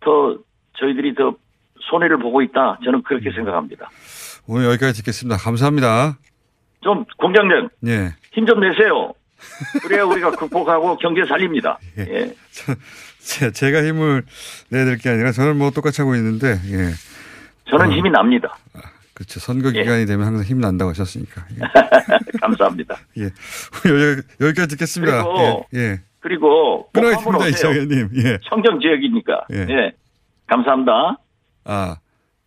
더 0.00 0.36
저희들이 0.78 1.14
더 1.14 1.34
손해를 1.80 2.18
보고 2.18 2.42
있다. 2.42 2.78
저는 2.84 3.02
그렇게 3.02 3.30
생각합니다. 3.32 3.90
오늘 4.46 4.66
여기까지 4.66 4.98
듣겠습니다. 4.98 5.36
감사합니다. 5.36 6.18
좀 6.80 7.04
공장장 7.16 7.68
예. 7.86 8.14
힘좀 8.32 8.60
내세요. 8.60 9.12
그래야 9.82 10.04
우리가 10.04 10.30
극복하고 10.32 10.96
경제 10.98 11.24
살립니다. 11.26 11.78
예. 11.98 12.34
제, 13.18 13.50
제가 13.52 13.84
힘을 13.84 14.24
내드릴 14.68 14.98
게 14.98 15.10
아니라 15.10 15.32
저는 15.32 15.56
뭐 15.56 15.70
똑같이 15.70 16.00
하고 16.00 16.14
있는데, 16.16 16.58
예. 16.66 16.90
저는 17.70 17.86
어. 17.86 17.92
힘이 17.92 18.10
납니다. 18.10 18.56
그렇죠. 19.14 19.40
선거 19.40 19.68
예. 19.74 19.82
기간이 19.82 20.06
되면 20.06 20.26
항상 20.26 20.44
힘 20.44 20.60
난다고 20.60 20.90
하셨으니까. 20.90 21.44
예. 21.56 21.60
감사합니다. 22.40 22.96
예. 23.18 23.24
여기, 23.24 24.22
여기까지 24.40 24.68
듣겠습니다. 24.68 25.22
그리고 25.22 25.66
예. 25.74 26.00
예. 26.22 26.28
그리고 26.28 26.88
끊어겠습니다. 26.92 27.48
이정현님. 27.48 28.08
예. 28.16 28.38
청정 28.48 28.80
지역이니까. 28.80 29.46
예. 29.52 29.66
예. 29.68 29.92
감사합니다. 30.46 31.18
아, 31.64 31.96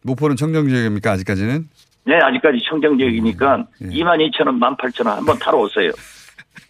목포는 0.03 0.35
청정 0.35 0.69
지역입니까? 0.69 1.11
아직까지는? 1.11 1.67
네, 2.05 2.15
아직까지 2.21 2.59
청정 2.69 2.97
지역이니까 2.97 3.65
예. 3.83 3.87
22,000원, 3.87 4.77
18,000원 4.77 5.05
한번 5.15 5.39
타러 5.39 5.59
오세요. 5.59 5.91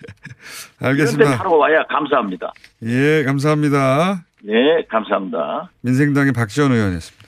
알겠습니다. 0.81 1.37
타러 1.37 1.55
와야 1.55 1.83
감사합니다. 1.87 2.53
예, 2.83 3.23
감사합니다. 3.23 4.23
네, 4.43 4.85
감사합니다. 4.89 5.69
민생당의 5.81 6.33
박지원 6.33 6.71
의원이었습니다. 6.71 7.25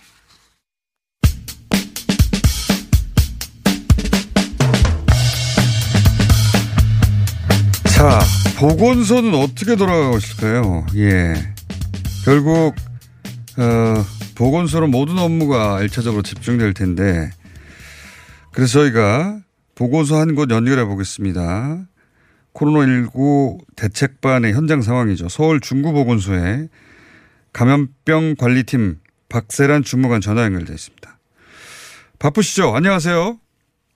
자, 7.98 8.20
보건소는 8.58 9.36
어떻게 9.36 9.76
돌아가고 9.76 10.18
있을까요? 10.18 10.86
예. 10.96 11.34
결국, 12.26 12.76
어, 13.58 14.04
보건소는 14.36 14.90
모든 14.90 15.20
업무가 15.20 15.80
1차적으로 15.82 16.24
집중될 16.24 16.74
텐데, 16.74 17.30
그래서 18.52 18.80
저희가 18.80 19.40
보건소 19.76 20.16
한 20.16 20.34
곳 20.36 20.50
연결해 20.50 20.86
보겠습니다. 20.86 21.86
코로나19 22.54 23.60
대책반의 23.76 24.54
현장 24.54 24.82
상황이죠. 24.82 25.30
서울 25.30 25.60
중구보건소에 25.62 26.68
감염병 27.54 28.36
관리팀 28.40 28.98
박세란 29.30 29.84
주무관 29.84 30.22
전화 30.22 30.44
연결돼 30.44 30.74
있습니다. 30.74 31.20
바쁘시죠? 32.18 32.76
안녕하세요. 32.76 33.38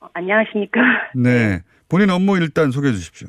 어, 0.02 0.08
안녕하십니까. 0.14 0.80
네. 1.16 1.64
본인 1.90 2.12
업무 2.12 2.38
일단 2.38 2.70
소개해 2.70 2.94
주십시오. 2.94 3.28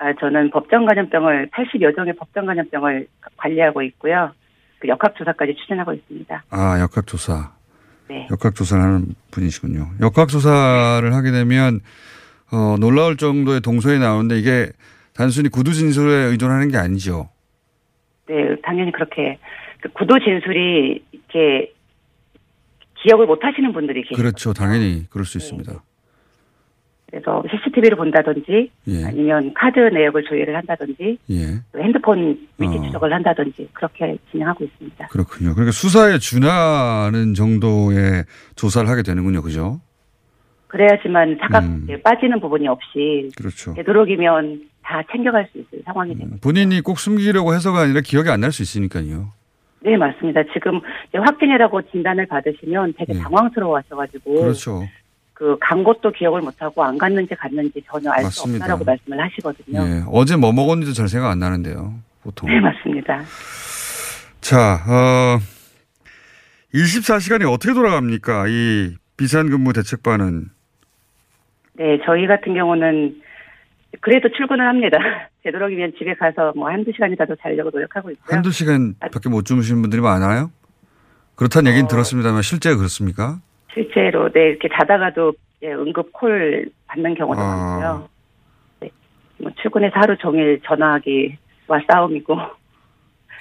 아, 0.00 0.14
저는 0.18 0.48
법정 0.50 0.86
감염병을 0.86 1.50
80여 1.50 1.94
종의 1.94 2.14
법정 2.16 2.46
감염병을 2.46 3.06
관리하고 3.36 3.82
있고요. 3.82 4.32
그 4.78 4.88
역학조사까지 4.88 5.54
추진하고 5.56 5.92
있습니다. 5.92 6.44
아, 6.48 6.80
역학조사. 6.80 7.52
네. 8.08 8.26
역학조사를 8.30 8.82
하는 8.82 9.14
분이시군요. 9.30 9.90
역학조사를 10.00 11.14
하게 11.14 11.30
되면, 11.32 11.80
어, 12.50 12.76
놀라울 12.80 13.18
정도의 13.18 13.60
동선이 13.60 13.98
나오는데 13.98 14.38
이게 14.38 14.70
단순히 15.14 15.50
구두 15.50 15.74
진술에 15.74 16.30
의존하는 16.30 16.70
게 16.70 16.78
아니죠. 16.78 17.28
네, 18.26 18.56
당연히 18.62 18.92
그렇게 18.92 19.38
그 19.82 19.90
구도 19.90 20.18
진술이 20.18 21.04
이렇게 21.12 21.74
기억을 23.02 23.26
못 23.26 23.44
하시는 23.44 23.70
분들이 23.74 24.02
계세요. 24.02 24.16
그렇죠. 24.16 24.54
당연히 24.54 25.04
그럴 25.10 25.26
수 25.26 25.38
네. 25.38 25.44
있습니다. 25.44 25.82
그래서 27.10 27.42
CCTV를 27.50 27.96
본다든지 27.96 28.70
예. 28.88 29.04
아니면 29.04 29.52
카드 29.54 29.78
내역을 29.80 30.24
조회를 30.24 30.56
한다든지 30.56 31.18
예. 31.30 31.36
또 31.72 31.80
핸드폰 31.80 32.38
위치 32.58 32.78
어. 32.78 32.82
추적을 32.82 33.12
한다든지 33.12 33.68
그렇게 33.72 34.16
진행하고 34.30 34.64
있습니다. 34.64 35.08
그렇군요. 35.08 35.54
그러니까 35.54 35.72
수사에 35.72 36.18
준하는 36.18 37.34
정도의 37.34 38.24
조사를 38.54 38.88
하게 38.88 39.02
되는군요. 39.02 39.42
그죠? 39.42 39.80
그래야지만 40.68 41.38
사각 41.40 41.64
음. 41.64 41.86
빠지는 42.04 42.38
부분이 42.40 42.68
없이 42.68 43.28
그렇죠. 43.36 43.74
되도록이면 43.74 44.62
다 44.84 45.02
챙겨갈 45.10 45.48
수 45.50 45.58
있을 45.58 45.82
상황이 45.84 46.16
되고 46.16 46.30
본인이 46.40 46.80
꼭 46.80 46.98
숨기려고 47.00 47.54
해서가 47.54 47.80
아니라 47.80 48.00
기억이 48.02 48.28
안 48.30 48.40
날 48.40 48.52
수 48.52 48.62
있으니까요. 48.62 49.32
네, 49.82 49.96
맞습니다. 49.96 50.42
지금 50.52 50.80
확진이라고 51.12 51.82
진단을 51.90 52.26
받으시면 52.26 52.94
되게 52.98 53.14
예. 53.14 53.18
당황스러워하셔가지고 53.18 54.34
그렇죠. 54.42 54.82
그 55.40 55.56
간 55.58 55.82
것도 55.82 56.10
기억을 56.12 56.42
못하고 56.42 56.84
안 56.84 56.98
갔는지 56.98 57.34
갔는지 57.34 57.82
전혀 57.90 58.10
알 58.10 58.24
수. 58.26 58.42
없다라고 58.42 58.84
말씀을 58.84 59.18
하시거든요. 59.24 59.80
예. 59.80 60.02
어제 60.08 60.36
뭐 60.36 60.52
먹었는지도 60.52 60.92
잘 60.94 61.08
생각 61.08 61.30
안 61.30 61.38
나는데요. 61.38 61.94
보통. 62.22 62.50
네, 62.50 62.60
맞습니다. 62.60 63.22
자, 64.42 64.74
어, 64.86 65.38
24시간이 66.74 67.50
어떻게 67.50 67.72
돌아갑니까? 67.72 68.48
이 68.48 68.96
비상근무 69.16 69.72
대책반은. 69.72 70.50
네, 71.78 71.98
저희 72.04 72.26
같은 72.26 72.52
경우는 72.52 73.22
그래도 74.02 74.28
출근을 74.36 74.66
합니다. 74.68 74.98
되도록이면 75.42 75.92
집에 75.98 76.14
가서 76.16 76.52
뭐 76.54 76.68
한두 76.68 76.92
시간이라도 76.92 77.36
자려고 77.36 77.70
노력하고 77.70 78.10
있고요. 78.10 78.36
한두 78.36 78.50
시간 78.52 78.94
밖에 79.00 79.30
못 79.30 79.46
주무시는 79.46 79.80
분들이 79.80 80.02
많아요? 80.02 80.50
그렇다는 81.34 81.70
얘기는 81.70 81.86
어. 81.86 81.88
들었습니다만 81.88 82.42
실제가 82.42 82.76
그렇습니까? 82.76 83.40
실제로 83.74 84.30
네, 84.32 84.50
이렇게 84.50 84.68
자다가도 84.68 85.32
예, 85.62 85.72
응급 85.72 86.12
콜 86.12 86.70
받는 86.86 87.14
경우도 87.14 87.40
아. 87.40 87.44
많고요. 87.80 88.08
네, 88.80 88.90
뭐 89.38 89.52
출근해서 89.60 89.94
하루 89.96 90.16
종일 90.16 90.60
전화하기와 90.64 91.80
싸움이고 91.90 92.36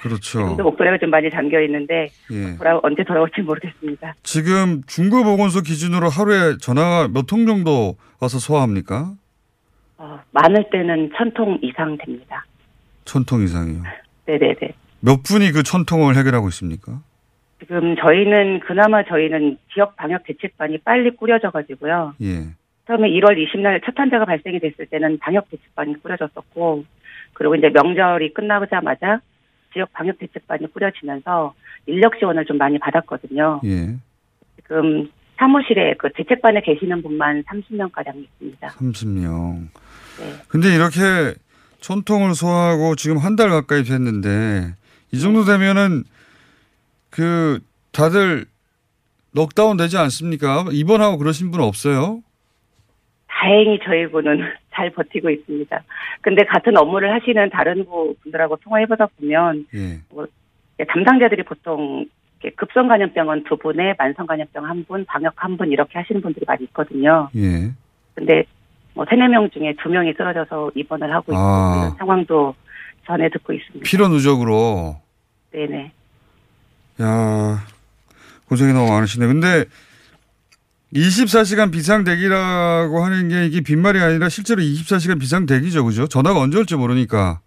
그렇죠. 0.01 0.39
지금도 0.39 0.63
목소리가 0.63 0.97
좀 0.97 1.09
많이 1.09 1.29
잠겨 1.29 1.61
있는데 1.61 2.09
예. 2.31 2.55
돌아 2.57 2.79
언제 2.83 3.03
돌아올지 3.03 3.41
모르겠습니다. 3.41 4.13
지금 4.23 4.81
중구 4.87 5.23
보건소 5.23 5.61
기준으로 5.61 6.09
하루에 6.09 6.57
전화가 6.57 7.07
몇 7.09 7.25
통 7.27 7.45
정도 7.45 7.95
와서 8.19 8.37
소화합니까? 8.39 9.13
어, 9.97 10.19
많을 10.31 10.69
때는 10.71 11.11
천 11.17 11.33
통 11.33 11.57
이상 11.61 11.97
됩니다. 11.97 12.45
천 13.05 13.23
통 13.25 13.41
이상이요. 13.43 13.81
네네네. 14.27 14.73
몇 15.01 15.23
분이 15.23 15.51
그 15.53 15.63
천 15.63 15.85
통을 15.85 16.15
해결하고 16.17 16.49
있습니까? 16.49 17.01
지금 17.59 17.95
저희는 17.97 18.61
그나마 18.61 19.03
저희는 19.03 19.57
지역 19.73 19.95
방역 19.95 20.23
대책반이 20.23 20.79
빨리 20.79 21.11
꾸려져 21.11 21.51
가지고요. 21.51 22.13
예. 22.21 22.47
처음에 22.87 23.09
1월 23.09 23.35
20일 23.37 23.85
첫 23.85 23.93
환자가 23.97 24.25
발생이 24.25 24.59
됐을 24.59 24.85
때는 24.87 25.19
방역 25.19 25.49
대책반이 25.49 26.01
꾸려졌었고, 26.01 26.85
그리고 27.33 27.55
이제 27.55 27.69
명절이 27.69 28.33
끝나자마자 28.33 29.19
지역 29.73 29.91
방역 29.93 30.17
대책반이 30.19 30.71
꾸려지면서 30.73 31.53
인력 31.85 32.17
지원을 32.17 32.45
좀 32.45 32.57
많이 32.57 32.79
받았거든요. 32.79 33.61
예. 33.65 33.95
지금 34.55 35.09
사무실에 35.37 35.95
그 35.97 36.09
대책반에 36.13 36.61
계시는 36.61 37.01
분만 37.01 37.43
30명 37.43 37.91
가량 37.91 38.17
있습니다. 38.17 38.67
30명. 38.67 39.67
네. 40.19 40.33
근데 40.47 40.73
이렇게 40.75 40.99
천 41.79 42.03
통을 42.03 42.33
소화하고 42.33 42.95
지금 42.95 43.17
한 43.17 43.35
달 43.35 43.49
가까이 43.49 43.83
됐는데 43.83 44.73
이 45.13 45.19
정도 45.19 45.45
되면은 45.45 46.03
그 47.09 47.59
다들 47.91 48.45
넉다운 49.31 49.77
되지 49.77 49.97
않습니까? 49.97 50.65
입원하고 50.71 51.17
그러신 51.17 51.51
분 51.51 51.61
없어요? 51.61 52.21
다행히 53.27 53.79
저희 53.85 54.07
부는 54.07 54.39
잘 54.73 54.89
버티고 54.91 55.29
있습니다. 55.29 55.83
근데 56.21 56.43
같은 56.45 56.77
업무를 56.77 57.13
하시는 57.13 57.49
다른 57.49 57.85
부 57.85 58.15
분들하고 58.23 58.57
통화해보다 58.57 59.07
보면 59.19 59.65
예. 59.73 59.99
담당자들이 60.85 61.43
보통 61.43 62.05
이렇게 62.41 62.55
급성 62.55 62.87
감염병은 62.87 63.43
두 63.43 63.57
분에 63.57 63.95
만성 63.97 64.25
감염병 64.25 64.63
한 64.65 64.85
분, 64.85 65.05
방역 65.05 65.33
한 65.35 65.57
분 65.57 65.71
이렇게 65.71 65.99
하시는 65.99 66.21
분들이 66.21 66.45
많이 66.47 66.63
있거든요. 66.65 67.29
예. 67.35 67.71
근데 68.15 68.43
뭐 68.93 69.05
세네 69.09 69.27
명 69.27 69.49
중에 69.49 69.73
두 69.81 69.89
명이 69.89 70.13
쓰러져서 70.13 70.71
입원을 70.75 71.13
하고 71.13 71.33
아. 71.35 71.75
이런 71.85 71.97
상황도 71.97 72.55
전해 73.05 73.29
듣고 73.29 73.53
있습니다. 73.53 73.83
필요 73.83 74.07
누적으로 74.07 74.97
네네. 75.51 75.91
야 77.01 77.65
고생이 78.47 78.73
너무 78.73 78.89
많으시네. 78.91 79.27
근데 79.27 79.65
24시간 80.93 81.71
비상 81.71 82.03
대기라고 82.03 83.03
하는 83.03 83.29
게 83.29 83.45
이게 83.45 83.61
빈말이 83.61 83.99
아니라 83.99 84.27
실제로 84.27 84.61
24시간 84.61 85.19
비상 85.19 85.45
대기죠, 85.45 85.85
그죠? 85.85 86.07
전화가 86.07 86.39
언제 86.39 86.57
올지 86.57 86.75
모르니까. 86.75 87.41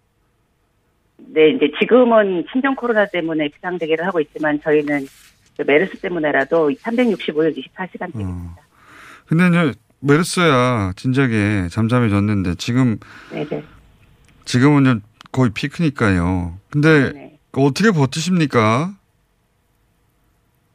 네, 1.17 1.49
이제 1.49 1.71
지금은 1.79 2.45
신종 2.51 2.75
코로나 2.75 3.05
때문에 3.05 3.49
비상 3.49 3.77
대기를 3.77 4.05
하고 4.05 4.19
있지만 4.21 4.61
저희는 4.61 5.07
그 5.57 5.63
메르스 5.63 5.99
때문에라도 5.99 6.69
365일 6.69 7.57
24시간 7.57 8.11
대기입니다. 8.13 8.23
어. 8.23 8.55
근데 9.27 9.47
이제 9.47 9.79
메르스야 9.99 10.93
진작에 10.95 11.67
잠잠해졌는데 11.69 12.55
지금 12.55 12.97
네네. 13.31 13.63
지금은 14.45 14.81
이제 14.83 15.05
거의 15.31 15.51
피크니까요. 15.51 16.57
근데 16.69 17.11
네. 17.13 17.39
어떻게 17.53 17.91
버티십니까? 17.91 18.93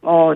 어, 0.02 0.32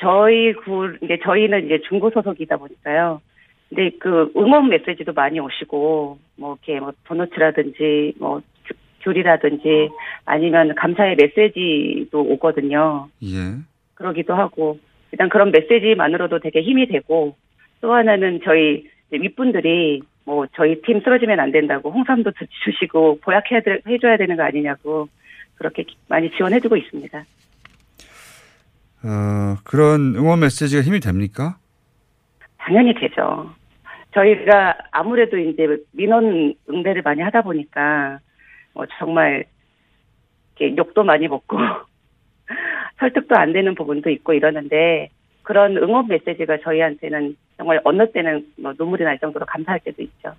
저희 0.00 0.52
구, 0.52 0.96
이제 1.02 1.18
저희는 1.22 1.66
이제 1.66 1.80
중고 1.88 2.10
소속이다 2.10 2.56
보니까요. 2.56 3.20
근데 3.68 3.90
그 3.98 4.32
응원 4.36 4.68
메시지도 4.68 5.12
많이 5.12 5.40
오시고, 5.40 6.18
뭐, 6.36 6.56
이렇게 6.64 6.80
뭐, 6.80 6.92
도너츠라든지, 7.04 8.14
뭐, 8.18 8.40
귤- 8.64 8.76
귤이라든지, 9.14 9.90
아니면 10.24 10.74
감사의 10.74 11.16
메시지도 11.16 12.20
오거든요. 12.20 13.08
예. 13.24 13.56
그러기도 13.94 14.34
하고, 14.34 14.78
일단 15.12 15.28
그런 15.28 15.50
메시지만으로도 15.50 16.38
되게 16.40 16.62
힘이 16.62 16.86
되고 16.86 17.34
또 17.80 17.92
하나는 17.94 18.40
저희 18.44 18.84
윗분들이 19.10 20.02
뭐 20.26 20.46
저희 20.54 20.82
팀 20.82 21.00
쓰러지면 21.00 21.40
안 21.40 21.50
된다고 21.50 21.90
홍삼도 21.90 22.32
드- 22.32 22.46
주시고 22.64 23.20
보약해야 23.22 23.60
돼- 23.60 23.80
해줘야 23.86 24.18
되는 24.18 24.36
거 24.36 24.42
아니냐고 24.42 25.08
그렇게 25.54 25.84
기- 25.84 25.96
많이 26.08 26.30
지원해주고 26.32 26.76
있습니다. 26.76 27.24
어, 29.08 29.56
그런 29.64 30.14
응원 30.16 30.40
메시지가 30.40 30.82
힘이 30.82 31.00
됩니까? 31.00 31.56
당연히 32.58 32.92
되죠. 32.94 33.50
저희가 34.12 34.76
아무래도 34.90 35.38
이제 35.38 35.66
민원 35.92 36.54
응대를 36.68 37.02
많이 37.02 37.22
하다 37.22 37.42
보니까 37.42 38.18
뭐 38.74 38.84
정말 38.98 39.46
이렇게 40.58 40.76
욕도 40.76 41.04
많이 41.04 41.26
먹고 41.26 41.56
설득도 43.00 43.36
안 43.36 43.52
되는 43.52 43.74
부분도 43.74 44.10
있고 44.10 44.34
이러는데 44.34 45.08
그런 45.42 45.78
응원 45.78 46.08
메시지가 46.08 46.58
저희한테는 46.62 47.36
정말 47.56 47.80
어느 47.84 48.10
때는 48.12 48.46
뭐 48.58 48.74
눈물이 48.78 49.04
날 49.04 49.18
정도로 49.18 49.46
감사할 49.46 49.80
때도 49.80 50.02
있죠. 50.02 50.34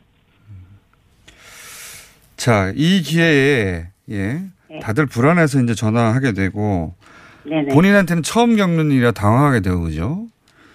자, 2.36 2.71
이 2.75 3.01
기회에, 3.01 3.88
예. 4.12 4.41
네. 4.69 4.79
다들 4.79 5.08
불안해서 5.08 5.60
이제 5.62 5.73
전화하게 5.73 6.32
되고, 6.32 6.95
네네. 7.43 7.73
본인한테는 7.73 8.23
처음 8.23 8.56
겪는 8.56 8.91
일이라 8.91 9.12
당황하게 9.12 9.62
되고, 9.62 9.82
그죠? 9.82 10.28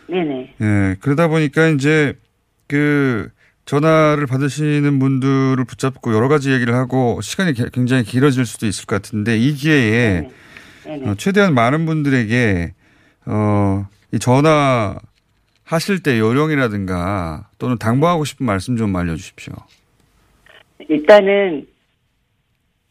네네. 0.09 0.55
예. 0.61 0.97
그러다 1.01 1.29
보니까 1.29 1.69
이제 1.69 2.19
그 2.67 3.29
전화를 3.67 4.27
받으시는 4.27 4.99
분들을 4.99 5.65
붙잡고 5.65 6.13
여러 6.15 6.29
가지 6.29 6.53
얘기를 6.53 6.75
하고 6.75 7.21
시간이 7.23 7.55
게- 7.55 7.69
굉장히 7.73 8.05
길어질 8.05 8.45
수도 8.45 8.67
있을 8.67 8.85
것 8.87 9.01
같은데 9.01 9.39
이 9.39 9.55
기회에 9.55 10.21
네네. 10.21 10.31
네네. 10.85 11.09
어, 11.11 11.15
최대한 11.17 11.55
많은 11.55 11.87
분들에게 11.87 12.75
어, 13.27 13.87
이 14.13 14.19
전화 14.19 14.97
하실 15.65 16.03
때 16.03 16.19
요령이라든가 16.19 17.49
또는 17.59 17.79
당부하고 17.79 18.27
싶은 18.27 18.45
말씀 18.45 18.77
좀 18.77 18.95
알려주십시오. 18.95 19.55
일단은 20.89 21.67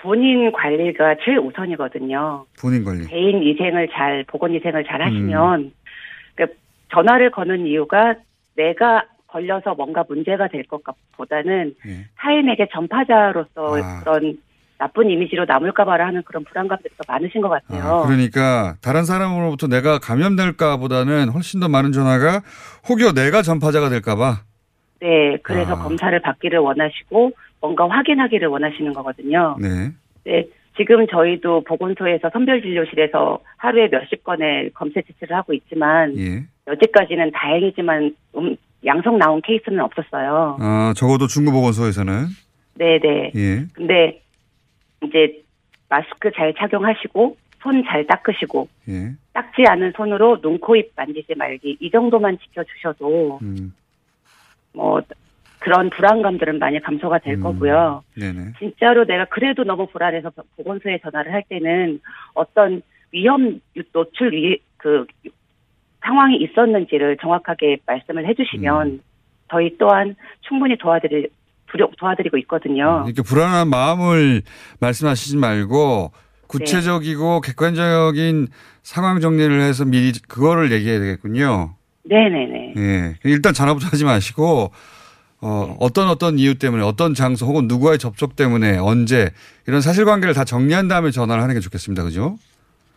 본인 0.04 0.52
관리가 0.52 1.16
제일 1.24 1.39
우선이거든요. 1.39 2.46
본인 2.60 2.84
관리. 2.84 3.08
개인 3.08 3.42
위생을 3.42 3.88
잘 3.88 4.26
보건 4.28 4.52
위생을 4.52 4.84
잘 4.84 5.02
하시면 5.02 5.72
그러니까 6.36 6.60
전화를 6.92 7.32
거는 7.32 7.66
이유가 7.66 8.16
내가 8.58 9.06
걸려서 9.28 9.74
뭔가 9.76 10.04
문제가 10.08 10.50
될 10.50 10.66
것보다는 10.66 11.74
예. 11.88 12.06
타인에게 12.18 12.68
전파자로서 12.74 13.78
아. 13.82 14.02
그런 14.02 14.38
나쁜 14.78 15.10
이미지로 15.10 15.46
남을까봐라 15.46 16.06
하는 16.08 16.22
그런 16.24 16.44
불안감들이 16.44 16.94
더 16.98 17.04
많으신 17.08 17.39
것 17.39 17.48
같아요. 17.48 17.82
아, 17.82 18.06
그러니까 18.06 18.76
다른 18.82 19.06
사람으로부터 19.06 19.68
내가 19.68 20.00
감염될까 20.00 20.76
보다는 20.78 21.30
훨씬 21.30 21.62
더 21.62 21.70
많은 21.70 21.94
전화가 21.94 22.42
혹여 22.89 23.13
내가 23.13 23.42
전파자가 23.42 23.88
될까 23.88 24.18
봐. 24.18 24.42
네, 25.00 25.38
그래서 25.44 25.74
아. 25.74 25.80
검사를 25.80 26.18
받기를 26.20 26.60
원하시고 26.60 27.32
뭔가 27.63 27.88
확인하기를 27.88 28.49
원하시는 28.49 28.91
거거든요. 28.91 29.56
네. 29.58 29.89
네, 30.26 30.45
지금 30.76 31.08
저희도 31.08 31.63
보건소에서 31.63 32.30
선별진료실에서 32.34 33.39
하루에 33.56 33.88
몇십 33.88 34.21
건의 34.26 34.69
검체 34.73 35.02
채취를 35.02 35.38
하고 35.38 35.54
있지만 35.54 36.13
예. 36.17 36.43
여지까지는 36.67 37.32
다행이지만 37.32 38.15
음, 38.36 38.58
양성 38.86 39.17
나온 39.17 39.41
케이스는 39.41 39.80
없었어요. 39.80 40.58
아, 40.60 40.93
적어도 40.97 41.28
중구보건소에서는 41.28 42.26
네네. 42.76 43.32
예. 43.34 43.65
근데 43.73 44.21
이제 45.02 45.41
마스크 45.88 46.32
잘 46.36 46.54
착용하시고 46.58 47.38
손 47.62 47.84
잘 47.86 48.06
닦으시고 48.06 48.67
예. 48.89 49.13
닦지 49.32 49.63
않은 49.65 49.93
손으로 49.95 50.41
눈, 50.41 50.60
코, 50.60 50.76
입 50.76 50.91
만지지 50.97 51.36
말기 51.38 51.78
이 51.80 51.89
정도만 51.89 52.38
지켜주셔도 52.39 53.39
음. 53.41 53.73
뭐 54.73 55.02
그런 55.63 55.89
불안감들은 55.91 56.60
많이 56.60 56.82
감소가 56.82 57.19
될 57.19 57.36
음. 57.36 57.41
거고요. 57.41 58.04
네네. 58.17 58.52
진짜로 58.60 59.06
내가 59.06 59.23
그래도 59.26 59.63
너무 59.63 59.88
불안해서 59.88 60.30
보건소에 60.58 60.99
전화를 61.02 61.32
할 61.32 61.43
때는 61.47 62.02
어떤 62.34 62.82
위험 63.13 63.62
유- 63.78 63.84
노출 63.93 64.34
위, 64.34 64.60
그 64.76 65.06
상황이 66.02 66.36
있었는지를 66.36 67.15
정확하게 67.21 67.78
말씀을 67.86 68.28
해주시면 68.28 68.88
음. 68.88 68.99
저희 69.49 69.78
또한 69.78 70.15
충분히 70.41 70.78
도와드릴 70.78 71.30
도려- 71.67 71.89
도와드리고 71.97 72.38
있거든요. 72.39 73.04
이렇게 73.06 73.21
불안한 73.21 73.69
마음을 73.69 74.41
말씀하시지 74.82 75.38
말고 75.38 76.12
구체적이고 76.47 77.39
객관적인 77.39 78.47
상황 78.82 79.21
정리를 79.21 79.62
해서 79.62 79.86
미리 79.86 80.12
그거를 80.28 80.73
얘기해야 80.73 80.99
되겠군요. 80.99 81.76
네네네. 82.04 82.73
예. 82.78 83.15
일단 83.23 83.54
전화부터 83.54 83.88
하지 83.88 84.04
마시고 84.04 84.71
어, 85.46 85.76
어떤 85.82 86.08
어떤 86.08 86.40
이유 86.40 86.58
때문에 86.58 86.84
어떤 86.84 87.14
장소 87.14 87.46
혹은 87.46 87.68
누구와의 87.68 87.98
접촉 88.00 88.38
때문에 88.38 88.78
언제 88.78 89.30
이런 89.68 89.82
사실관계를 89.82 90.34
다 90.34 90.46
정리한 90.46 90.88
다음에 90.88 91.12
전화를 91.12 91.44
하는 91.44 91.54
게 91.54 91.60
좋겠습니다. 91.60 92.02
그죠? 92.04 92.38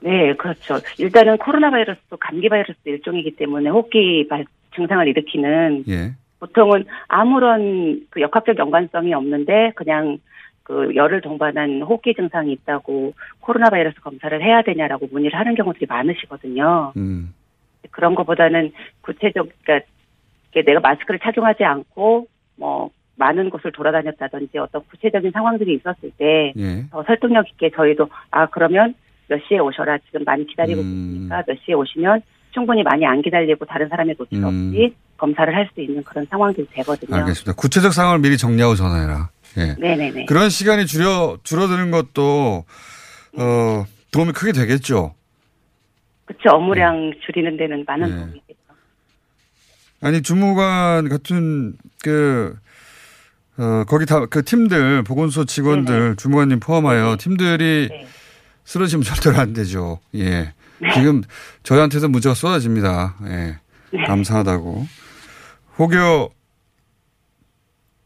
네, 0.01 0.33
그렇죠. 0.37 0.79
일단은 0.99 1.39
코로나 1.39 1.71
바이러스도 1.71 2.17
감기 2.19 2.49
바이러스 2.49 2.75
일종이기 2.85 3.33
때문에 3.35 3.69
호흡기 3.71 4.29
발- 4.29 4.45
증상을 4.77 5.09
일으키는 5.09 5.85
예. 5.89 6.13
보통은 6.39 6.85
아무런 7.09 8.03
그 8.11 8.21
역학적 8.21 8.59
연관성이 8.59 9.13
없는데 9.15 9.73
그냥 9.75 10.19
그 10.63 10.95
열을 10.95 11.23
동반한 11.23 11.81
호흡기 11.83 12.15
증상이 12.15 12.53
있다고 12.53 13.15
코로나 13.41 13.71
바이러스 13.71 14.01
검사를 14.03 14.41
해야 14.43 14.63
되냐라고 14.63 15.09
문의를 15.11 15.37
하는 15.39 15.55
경우들이 15.55 15.87
많으시거든요. 15.89 16.93
음. 16.97 17.33
그런 17.91 18.15
것보다는 18.15 18.73
구체적, 19.01 19.49
그러니까 19.65 19.87
내가 20.53 20.81
마스크를 20.81 21.21
착용하지 21.21 21.65
않고 21.65 22.27
뭐 22.57 22.91
많은 23.17 23.49
곳을 23.51 23.73
돌아다녔다든지 23.73 24.59
어떤 24.59 24.83
구체적인 24.91 25.31
상황들이 25.33 25.75
있었을 25.75 26.11
때 26.19 26.53
예. 26.57 26.85
더 26.91 27.03
설득력 27.05 27.49
있게 27.51 27.71
저희도 27.75 28.09
아 28.31 28.47
그러면 28.47 28.95
몇 29.29 29.41
시에 29.49 29.59
오셔라 29.59 29.99
지금 30.07 30.23
많이 30.25 30.47
기다리고 30.47 30.81
음. 30.81 31.11
계시니까 31.13 31.43
몇 31.47 31.57
시에 31.65 31.75
오시면 31.75 32.23
충분히 32.53 32.83
많이 32.83 33.05
안 33.07 33.23
기다리고 33.23 33.65
다른 33.65 33.89
사람의 33.89 34.17
노출 34.19 34.39
음. 34.39 34.45
없이 34.45 34.95
검사를 35.17 35.55
할 35.55 35.69
수 35.75 35.81
있는 35.81 36.03
그런 36.05 36.27
상황들이 36.27 36.67
되거든요. 36.73 37.17
알겠습니다. 37.17 37.55
구체적 37.55 37.93
상황을 37.93 38.19
미리 38.21 38.37
정리하고 38.37 38.75
전화해라. 38.75 39.31
예. 39.59 39.75
네네네. 39.79 40.27
그런 40.27 40.51
시간이 40.51 40.85
줄여 40.87 41.39
줄어드는 41.43 41.91
것도 41.91 42.65
어, 43.39 43.85
도움이 44.13 44.33
크게 44.33 44.53
되겠죠. 44.53 45.15
그쵸 46.27 46.51
업무량 46.51 47.13
줄이는 47.25 47.57
데는 47.57 47.85
많은 47.87 48.09
네. 48.09 48.17
도움이. 48.17 48.41
아니 50.01 50.23
주무관 50.23 51.09
같은 51.09 51.77
그 52.03 52.55
어, 53.59 53.85
거기 53.89 54.05
다 54.07 54.27
그 54.27 54.45
팀들 54.45 55.03
보건소 55.03 55.45
직원들 55.47 56.17
주무관님 56.17 56.61
포함하여 56.61 57.05
네네. 57.05 57.17
팀들이 57.17 57.89
네. 57.91 58.07
쓰러지면 58.65 59.03
절대로 59.05 59.37
안 59.39 59.53
되죠. 59.53 60.01
예. 60.15 60.53
지금 60.95 61.23
저희한테도 61.63 62.09
문자가 62.09 62.35
쏟아집니다. 62.35 63.17
예. 63.25 63.59
네. 63.93 64.05
감사하다고. 64.07 64.87
혹여 65.79 66.31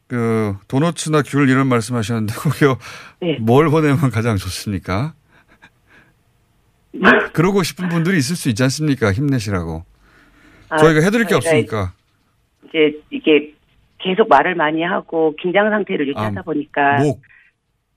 그 0.07 0.57
도너츠나 0.69 1.23
귤 1.23 1.49
이런 1.49 1.67
말씀하셨는데 1.69 2.35
혹여 2.45 2.79
네. 3.23 3.39
뭘 3.41 3.69
보내면 3.71 4.11
가장 4.11 4.37
좋습니까? 4.37 5.15
그러고 7.33 7.63
싶은 7.63 7.89
분들이 7.89 8.19
있을 8.19 8.37
수 8.37 8.49
있지 8.49 8.63
않습니까? 8.65 9.13
힘내시라고. 9.13 9.85
아, 10.71 10.79
저희가 10.79 11.01
해드릴 11.03 11.27
게 11.27 11.35
없으니까. 11.35 11.93
이제 12.69 12.99
이게 13.11 13.53
계속 13.99 14.29
말을 14.29 14.55
많이 14.55 14.83
하고 14.83 15.35
긴장 15.41 15.69
상태를 15.69 16.09
유지하다 16.09 16.41
아, 16.41 16.43
보니까 16.43 16.99
목, 16.99 17.21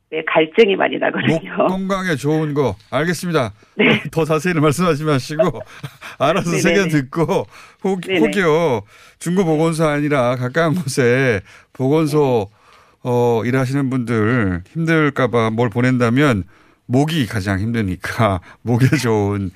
네, 0.09 0.23
갈증이 0.27 0.75
많이 0.75 0.97
목 0.97 1.05
나거든요. 1.05 1.67
건강에 1.67 2.15
좋은 2.15 2.53
거 2.53 2.75
알겠습니다. 2.91 3.53
네. 3.77 4.03
더 4.11 4.25
자세히는 4.25 4.61
말씀하지 4.61 5.03
마시고 5.05 5.61
알아서 6.19 6.51
네네네. 6.51 6.61
새겨 6.61 6.87
듣고 6.89 7.45
혹, 7.83 8.01
네네. 8.01 8.19
혹여 8.19 8.81
중고 9.19 9.45
보건소 9.45 9.85
아니라 9.87 10.35
가까운 10.35 10.75
곳에 10.75 11.41
보건소 11.73 12.49
어, 13.03 13.41
일하시는 13.45 13.89
분들 13.89 14.63
힘들까봐 14.71 15.51
뭘 15.51 15.69
보낸다면 15.69 16.43
목이 16.85 17.25
가장 17.27 17.59
힘드니까 17.59 18.41
목에 18.61 18.85
좋은 18.97 19.51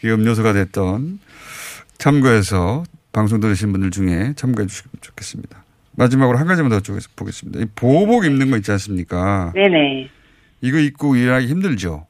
그 0.00 0.08
음료수가 0.12 0.52
됐던 0.52 1.20
참고해서 2.02 2.82
방송 3.12 3.38
들으신 3.38 3.70
분들 3.70 3.92
중에 3.92 4.32
참고해 4.34 4.66
주시면 4.66 4.90
좋겠습니다. 5.00 5.62
마지막으로 5.96 6.36
한 6.36 6.48
가지만 6.48 6.70
더 6.70 6.80
보겠습니다. 7.14 7.60
이 7.60 7.66
보호복 7.76 8.24
입는 8.24 8.50
거 8.50 8.56
있지 8.56 8.72
않습니까? 8.72 9.52
네네. 9.54 10.08
이거 10.62 10.78
입고 10.78 11.14
일하기 11.14 11.46
힘들죠. 11.46 12.08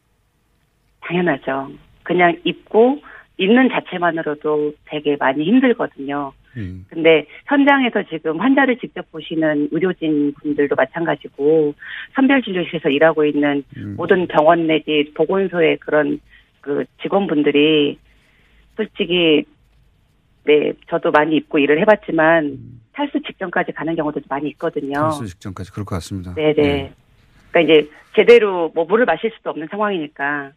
당연하죠. 1.01 1.73
그냥 2.05 2.35
입고 2.45 3.03
있는 3.37 3.69
자체만으로도 3.69 4.73
되게 4.87 5.17
많이 5.21 5.45
힘들거든요. 5.45 6.33
음. 6.57 6.87
근데 6.89 7.27
현장에서 7.47 8.03
지금 8.05 8.41
환자를 8.41 8.79
직접 8.79 9.11
보시는 9.13 9.69
의료진 9.73 10.33
분들도 10.41 10.75
마찬가지고 10.75 11.75
선별진료실에서 12.15 12.89
일하고 12.89 13.27
있는 13.27 13.63
음. 13.77 13.97
모든 13.99 14.27
병원 14.27 14.67
내지 14.67 15.13
보건소의 15.15 15.77
그런 15.81 16.19
그 16.63 16.85
직원분들이 17.03 17.99
솔직히 18.77 19.45
네, 20.45 20.73
저도 20.89 21.11
많이 21.11 21.37
입고 21.37 21.59
일을 21.59 21.81
해봤지만 21.81 22.59
탈수 22.93 23.21
직전까지 23.23 23.73
가는 23.73 23.95
경우도 23.95 24.21
많이 24.29 24.49
있거든요. 24.51 24.95
탈수 24.95 25.27
직전까지 25.27 25.71
그럴 25.73 25.85
것 25.85 25.95
같습니다. 25.97 26.35
네네. 26.35 26.55
예. 26.59 26.93
그러니까 27.51 27.73
이제 27.73 27.91
제대로 28.17 28.71
뭐 28.75 28.85
물을 28.85 29.05
마실 29.05 29.31
수도 29.37 29.51
없는 29.51 29.69
상황이니까 29.71 30.51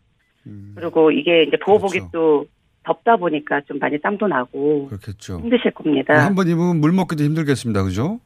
음, 0.47 0.73
그리고 0.75 1.11
이게 1.11 1.43
이제 1.43 1.57
보호복이 1.57 1.99
그렇죠. 1.99 2.09
또 2.11 2.45
덥다 2.83 3.15
보니까 3.17 3.61
좀 3.67 3.79
많이 3.79 3.99
땀도 3.99 4.27
나고 4.27 4.87
그렇겠죠. 4.89 5.39
힘드실 5.39 5.71
겁니다. 5.71 6.23
한 6.23 6.35
번 6.35 6.47
입으면 6.47 6.77
물 6.81 6.91
먹기도 6.91 7.23
힘들겠습니다. 7.23 7.83
그죠? 7.83 8.19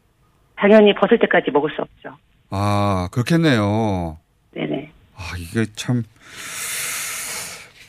당연히 0.55 0.93
벗을 0.95 1.17
때까지 1.19 1.51
먹을 1.51 1.69
수 1.75 1.81
없죠. 1.81 2.17
아, 2.49 3.07
그렇겠네요. 3.11 4.17
네네. 4.53 4.91
아, 5.15 5.21
이게 5.37 5.65
참. 5.75 6.03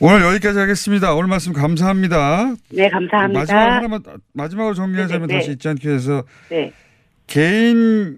오늘 0.03 0.21
여기까지 0.23 0.57
하겠습니다. 0.57 1.13
오늘 1.13 1.27
말씀 1.27 1.53
감사합니다. 1.53 2.55
네, 2.69 2.89
감사합니다. 2.89 3.39
마지막 3.39 3.61
하나만, 3.75 4.03
마지막으로 4.33 4.73
정리하자면 4.73 5.27
네네, 5.27 5.39
다시 5.39 5.49
네. 5.49 5.53
잊지 5.53 5.67
않기 5.69 5.87
위해서 5.87 6.23
네. 6.49 6.73
개인 7.27 8.17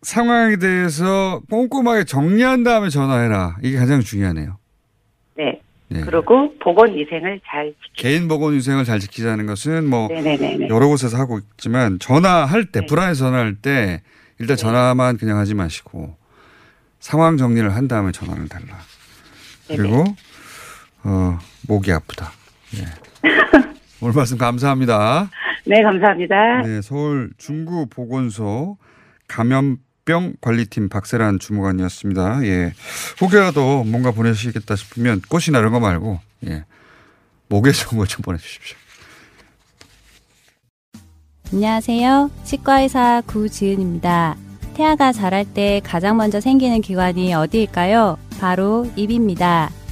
상황에 0.00 0.56
대해서 0.56 1.42
꼼꼼하게 1.50 2.04
정리한 2.04 2.64
다음에 2.64 2.88
전화해라. 2.88 3.58
이게 3.62 3.76
가장 3.76 4.00
중요하네요. 4.00 4.56
네. 5.36 5.60
네. 5.88 6.00
그리고 6.00 6.54
보건 6.60 6.94
위생을 6.94 7.42
잘 7.46 7.74
지키. 7.84 8.02
개인 8.02 8.26
보건 8.26 8.54
위생을 8.54 8.86
잘 8.86 8.98
지키자는 8.98 9.44
것은 9.44 9.84
뭐 9.84 10.08
네네네네. 10.08 10.68
여러 10.70 10.88
곳에서 10.88 11.18
하고 11.18 11.40
있지만 11.40 11.98
전화할 11.98 12.64
때 12.72 12.80
네. 12.80 12.86
불안해서 12.86 13.26
전화할 13.26 13.56
때 13.56 14.00
일단 14.38 14.56
네. 14.56 14.62
전화만 14.62 15.18
그냥 15.18 15.36
하지 15.36 15.52
마시고 15.54 16.16
상황 17.00 17.36
정리를 17.36 17.68
한 17.76 17.86
다음에 17.86 18.12
전화를 18.12 18.48
달라. 18.48 18.78
네네. 19.68 19.76
그리고 19.76 20.04
어 21.04 21.38
목이 21.68 21.92
아프다. 21.92 22.32
예. 22.76 23.28
오늘 24.00 24.14
말씀 24.14 24.38
감사합니다. 24.38 25.30
네, 25.66 25.82
감사합니다. 25.82 26.62
네, 26.62 26.82
서울 26.82 27.30
중구 27.38 27.86
보건소 27.86 28.76
감염병 29.28 30.34
관리팀 30.40 30.88
박세란 30.88 31.38
주무관이었습니다. 31.38 32.44
예. 32.44 32.72
혹여라도 33.20 33.84
뭔가 33.84 34.10
보내시겠다 34.10 34.76
싶으면 34.76 35.20
꽃이나 35.28 35.58
이런 35.60 35.72
거 35.72 35.80
말고 35.80 36.20
예. 36.48 36.64
목에 37.48 37.70
좋은 37.72 37.98
거좀 37.98 38.22
보내주십시오. 38.22 38.76
안녕하세요. 41.52 42.30
치과의사 42.44 43.22
구지은입니다. 43.26 44.36
태아가 44.74 45.12
자랄 45.12 45.44
때 45.44 45.82
가장 45.84 46.16
먼저 46.16 46.40
생기는 46.40 46.80
기관이 46.80 47.34
어디일까요? 47.34 48.18
바로 48.40 48.90
입입니다. 48.96 49.70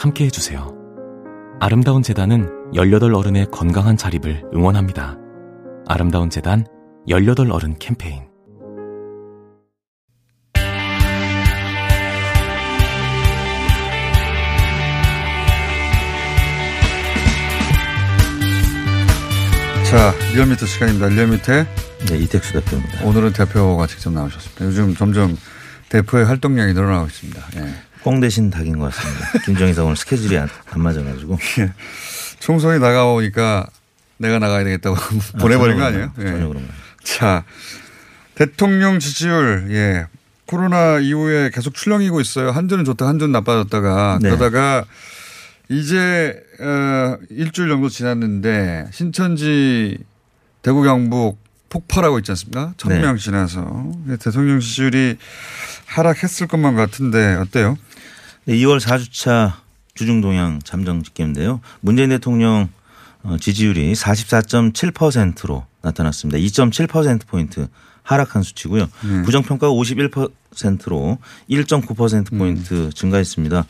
함께 0.00 0.24
해주세요. 0.24 0.74
아름다운 1.60 2.02
재단은 2.02 2.48
18 2.74 3.14
어른의 3.14 3.48
건강한 3.52 3.98
자립을 3.98 4.44
응원합니다. 4.54 5.18
아름다운 5.86 6.30
재단 6.30 6.64
18 7.06 7.50
어른 7.50 7.78
캠페인. 7.78 8.22
자, 19.90 20.14
리얼미터 20.32 20.64
시간입니다. 20.64 21.08
리얼미터. 21.08 21.52
네, 22.08 22.16
이택수 22.20 22.54
대표입니다. 22.54 23.04
오늘은 23.04 23.34
대표가 23.34 23.86
직접 23.86 24.10
나오셨습니다. 24.10 24.64
요즘 24.64 24.94
점점 24.94 25.36
대표의 25.90 26.24
활동량이 26.24 26.72
늘어나고 26.72 27.06
있습니다. 27.08 27.42
예. 27.56 27.89
꿩 28.02 28.20
대신 28.20 28.50
닭인 28.50 28.78
것 28.78 28.92
같습니다. 28.92 29.30
김정희사 29.44 29.84
오늘 29.84 29.96
스케줄이 29.96 30.38
안, 30.38 30.48
안 30.70 30.80
맞아가지고. 30.82 31.38
총선이 32.40 32.80
다가오니까 32.80 33.66
내가 34.18 34.38
나가야 34.38 34.64
되겠다고 34.64 34.96
보내버린 35.40 35.78
거 35.78 35.84
아니에요? 35.84 36.12
예. 36.18 36.24
전혀 36.24 36.48
그런 36.48 36.66
거 36.66 36.72
자, 37.02 37.44
대통령 38.34 38.98
지지율, 38.98 39.68
예. 39.70 40.06
코로나 40.46 40.98
이후에 40.98 41.50
계속 41.50 41.74
출렁이고 41.74 42.20
있어요. 42.20 42.50
한번은 42.50 42.84
좋다, 42.84 43.06
한번은 43.06 43.32
나빠졌다가. 43.32 44.18
네. 44.20 44.30
그러다가 44.30 44.84
이제, 45.68 46.42
어, 46.58 47.16
일주일 47.30 47.68
정도 47.68 47.88
지났는데 47.88 48.88
신천지 48.92 49.96
대구 50.62 50.82
경북 50.82 51.38
폭발하고 51.68 52.18
있지 52.18 52.32
않습니까? 52.32 52.74
천 52.76 52.92
네. 52.92 52.98
명 53.00 53.16
지나서. 53.16 53.92
대통령 54.20 54.58
지지율이 54.58 55.16
하락했을 55.86 56.48
것만 56.48 56.74
같은데 56.74 57.34
어때요? 57.36 57.78
네, 58.44 58.54
2월 58.54 58.80
4주차 58.80 59.52
주중 59.94 60.20
동향 60.20 60.60
잠정 60.64 61.02
집계인데요. 61.02 61.60
문재인 61.80 62.10
대통령 62.10 62.68
어, 63.22 63.36
지지율이 63.38 63.92
44.7%로 63.92 65.66
나타났습니다. 65.82 66.38
2.7%포인트 66.38 67.68
하락한 68.02 68.42
수치고요. 68.42 68.86
네. 69.04 69.22
부정평가가 69.22 69.72
51%로 69.72 71.18
1.9%포인트 71.50 72.74
음. 72.74 72.90
증가했습니다. 72.90 73.64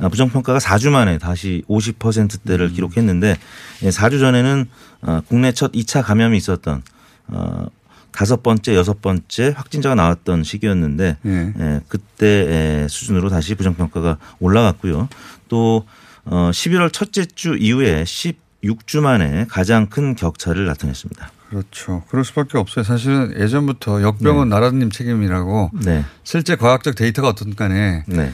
아, 0.00 0.08
부정평가가 0.08 0.58
4주 0.58 0.90
만에 0.90 1.18
다시 1.18 1.62
50%대를 1.68 2.66
음. 2.66 2.74
기록했는데 2.74 3.36
예, 3.84 3.88
4주 3.88 4.18
전에는 4.18 4.66
어, 5.02 5.20
국내 5.28 5.52
첫 5.52 5.72
2차 5.72 6.02
감염이 6.02 6.36
있었던 6.36 6.82
어, 7.28 7.66
다섯 8.12 8.42
번째, 8.42 8.74
여섯 8.74 9.00
번째 9.00 9.54
확진자가 9.56 9.94
나왔던 9.94 10.44
시기였는데 10.44 11.16
예. 11.24 11.52
예, 11.58 11.80
그때 11.88 12.26
의 12.26 12.88
수준으로 12.88 13.28
다시 13.28 13.54
부정평가가 13.54 14.18
올라갔고요. 14.40 15.08
또 15.48 15.84
어, 16.24 16.50
11월 16.52 16.92
첫째 16.92 17.24
주 17.24 17.56
이후에 17.56 18.04
16주 18.04 19.00
만에 19.00 19.46
가장 19.48 19.86
큰 19.86 20.14
격차를 20.14 20.66
나타냈습니다. 20.66 21.30
그렇죠. 21.48 22.04
그럴 22.08 22.24
수밖에 22.24 22.58
없어요. 22.58 22.84
사실은 22.84 23.34
예전부터 23.38 24.02
역병은 24.02 24.48
나라님 24.48 24.90
책임이라고 24.90 25.70
네. 25.84 26.04
실제 26.22 26.56
과학적 26.56 26.94
데이터가 26.94 27.28
어떤 27.28 27.54
간에 27.54 28.04
네. 28.06 28.32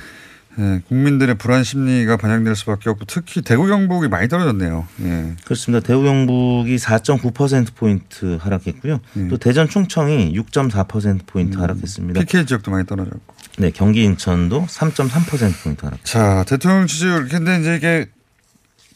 예, 0.58 0.82
국민들의 0.88 1.36
불안 1.36 1.64
심리가 1.64 2.16
반영될 2.16 2.54
수밖에 2.56 2.90
없고 2.90 3.06
특히 3.06 3.42
대구 3.42 3.66
경북이 3.66 4.08
많이 4.08 4.28
떨어졌네요. 4.28 4.86
예. 5.02 5.32
그렇습니다. 5.44 5.84
대구 5.84 6.02
경북이 6.02 6.76
4.9%포인트 6.76 8.38
하락했고요. 8.40 9.00
음. 9.16 9.28
또 9.28 9.36
대전 9.36 9.68
충청이 9.68 10.32
6.4%포인트 10.38 11.58
하락했습니다. 11.58 12.20
PK 12.20 12.46
지역도 12.46 12.70
많이 12.70 12.86
떨어졌고. 12.86 13.34
네, 13.58 13.70
경기 13.70 14.04
인천도 14.04 14.66
3.3%포인트 14.66 15.84
하락. 15.84 16.04
자, 16.04 16.44
대통령 16.46 16.86
지지율. 16.86 17.28
근데 17.28 17.60
이제 17.60 17.76
이게 17.76 18.06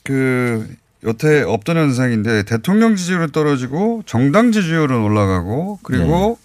그 0.05 0.69
여태 1.05 1.43
없던 1.43 1.77
현상인데 1.77 2.43
대통령 2.45 2.97
지지율은 2.97 3.31
떨어지고 3.31 4.03
정당 4.07 4.51
지지율은 4.53 4.97
올라가고 4.97 5.79
그리고 5.83 6.39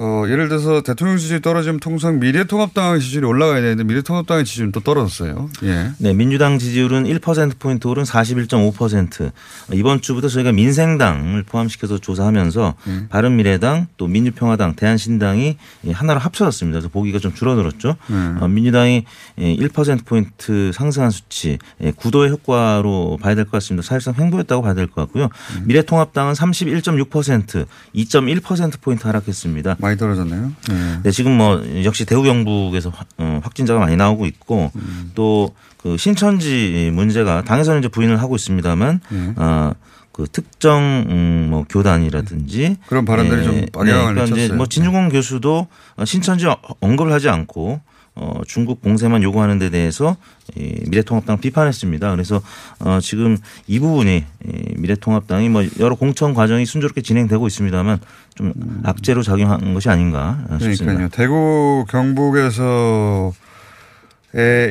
어, 0.00 0.22
예를 0.28 0.48
들어서 0.48 0.80
대통령 0.80 1.16
지지율이 1.18 1.42
떨어지면 1.42 1.80
통상 1.80 2.20
미래통합당 2.20 3.00
지지율이 3.00 3.26
올라가야 3.26 3.60
되는데 3.60 3.82
미래통합당의 3.82 4.44
지지율은 4.44 4.70
또 4.70 4.78
떨어졌어요. 4.78 5.50
예. 5.64 5.90
네, 5.98 6.12
민주당 6.14 6.60
지지율은 6.60 7.02
1%포인트 7.04 7.88
오른 7.88 8.04
41.5%. 8.04 9.32
이번 9.72 10.00
주부터 10.00 10.28
저희가 10.28 10.52
민생당을 10.52 11.42
포함시켜서 11.42 11.98
조사하면서 11.98 12.74
음. 12.86 13.06
바른미래당 13.10 13.88
또 13.96 14.06
민주평화당 14.06 14.76
대한신당이 14.76 15.56
하나로 15.92 16.20
합쳐졌습니다. 16.20 16.78
그래서 16.78 16.88
보기가 16.90 17.18
좀 17.18 17.34
줄어들었죠. 17.34 17.96
음. 18.10 18.38
어, 18.40 18.46
민주당이 18.46 19.04
1%포인트 19.36 20.70
상승한 20.72 21.10
수치 21.10 21.58
예, 21.82 21.90
구도의 21.90 22.30
효과로 22.30 23.18
봐야 23.20 23.34
될 23.34 23.44
것 23.46 23.50
같습니다. 23.52 23.84
사실상 23.84 24.14
횡보했다고 24.16 24.62
봐야 24.62 24.74
될 24.74 24.86
것 24.86 24.94
같고요. 25.06 25.24
음. 25.56 25.62
미래통합당은 25.66 26.34
31.6% 26.34 27.66
2.1%포인트 27.96 29.06
하락했습니다. 29.06 29.76
많이 29.88 29.98
떨어졌네요. 29.98 30.52
예. 30.70 30.98
네, 31.02 31.10
지금 31.10 31.36
뭐 31.36 31.62
역시 31.84 32.04
대구 32.04 32.22
경북에서 32.22 32.90
확- 32.90 33.08
어, 33.18 33.40
확진자가 33.42 33.80
많이 33.80 33.96
나오고 33.96 34.26
있고 34.26 34.70
음. 34.76 35.10
또그 35.14 35.96
신천지 35.98 36.90
문제가 36.92 37.42
당에서는 37.42 37.80
이제 37.80 37.88
부인을 37.88 38.20
하고 38.20 38.36
있습니다만 38.36 39.00
예. 39.12 39.32
어, 39.36 39.72
그 40.12 40.26
특정 40.32 41.06
음, 41.08 41.46
뭐 41.50 41.64
교단이라든지 41.68 42.76
그런 42.88 43.04
발언들이 43.04 43.44
좀 43.44 43.54
악영향을 43.74 44.14
그러니까 44.14 44.24
이제 44.24 44.34
미쳤어요. 44.34 44.56
뭐 44.56 44.66
진중권 44.66 45.08
교수도 45.10 45.68
어, 45.96 46.04
신천지 46.04 46.46
언급을 46.80 47.12
하지 47.12 47.28
않고 47.28 47.80
어, 48.20 48.40
중국 48.46 48.82
봉쇄만 48.82 49.22
요구하는 49.22 49.58
데 49.60 49.70
대해서 49.70 50.16
이 50.56 50.82
미래통합당 50.88 51.40
비판했습니다. 51.40 52.10
그래서 52.10 52.42
어, 52.80 52.98
지금 53.00 53.36
이 53.68 53.78
부분이 53.78 54.24
이 54.44 54.74
미래통합당이 54.76 55.48
뭐 55.48 55.64
여러 55.78 55.94
공천 55.94 56.34
과정이 56.34 56.66
순조롭게 56.66 57.00
진행되고 57.00 57.46
있습니다만 57.46 58.00
좀 58.34 58.52
악재로 58.82 59.22
작용한 59.22 59.72
것이 59.72 59.88
아닌가 59.88 60.44
싶습니다. 60.60 60.84
그러니까요. 60.84 61.08
대구 61.10 61.84
경북에서의 61.88 63.32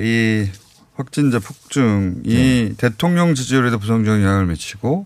이 0.01 0.49
확진자 0.95 1.39
폭증이 1.39 2.23
네. 2.25 2.73
대통령 2.77 3.33
지지율에도 3.33 3.79
부정적인 3.79 4.23
영향을 4.23 4.47
미치고 4.47 5.05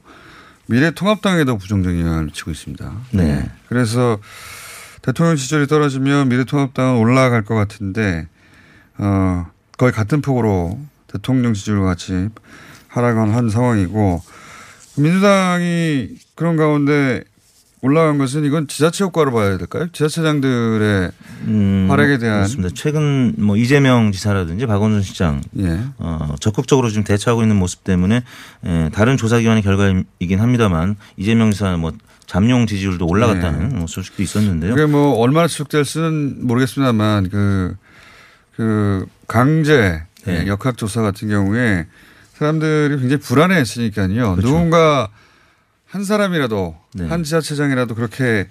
미래통합당에도 0.65 1.57
부정적인 1.57 1.99
영향을 1.99 2.25
미치고 2.25 2.49
있습니다. 2.49 2.91
네. 3.11 3.49
그래서 3.67 4.17
대통령 5.01 5.35
지지율이 5.35 5.67
떨어지면 5.67 6.29
미래통합당은 6.29 6.97
올라갈 6.97 7.43
것 7.43 7.55
같은데 7.55 8.27
어 9.01 9.47
거의 9.77 9.91
같은 9.91 10.21
폭으로 10.21 10.79
대통령 11.07 11.53
지지율과 11.53 11.85
같이 11.85 12.29
하락을 12.87 13.35
한 13.35 13.49
상황이고 13.49 14.21
민주당이 14.97 16.09
그런 16.35 16.55
가운데 16.55 17.23
올라간 17.83 18.19
것은 18.19 18.45
이건 18.45 18.67
지자체 18.67 19.03
효과로 19.03 19.31
봐야 19.31 19.57
될까요? 19.57 19.87
지자체장들의 19.91 21.11
음, 21.47 21.87
활약에 21.89 22.19
대한 22.19 22.41
그렇습니다. 22.41 22.69
최근 22.75 23.33
뭐 23.39 23.57
이재명 23.57 24.11
지사라든지 24.11 24.67
박원순 24.67 25.01
시장 25.01 25.41
예. 25.57 25.79
어, 25.97 26.35
적극적으로 26.39 26.89
지금 26.89 27.03
대처하고 27.03 27.41
있는 27.41 27.55
모습 27.55 27.83
때문에 27.83 28.23
에, 28.65 28.89
다른 28.93 29.17
조사기관의 29.17 29.63
결과이긴 29.63 30.39
합니다만 30.39 30.95
이재명 31.17 31.49
지사 31.49 31.75
뭐 31.77 31.91
잠룡 32.27 32.67
지지율도 32.67 33.07
올라갔다는 33.07 33.79
뭐 33.79 33.87
소식도 33.87 34.21
있었는데요. 34.21 34.75
그게 34.75 34.85
뭐 34.85 35.15
얼마나 35.15 35.47
추적될지는 35.47 36.45
모르겠습니다만 36.45 37.29
그, 37.29 37.75
그 38.61 39.07
강제 39.27 40.03
네. 40.25 40.45
역학조사 40.45 41.01
같은 41.01 41.29
경우에 41.29 41.87
사람들이 42.35 42.99
굉장히 42.99 43.17
불안해했으니까요. 43.17 44.35
그렇죠. 44.35 44.41
누군가 44.41 45.09
한 45.87 46.03
사람이라도 46.03 46.75
네. 46.93 47.07
한 47.07 47.23
지자체장이라도 47.23 47.95
그렇게 47.95 48.47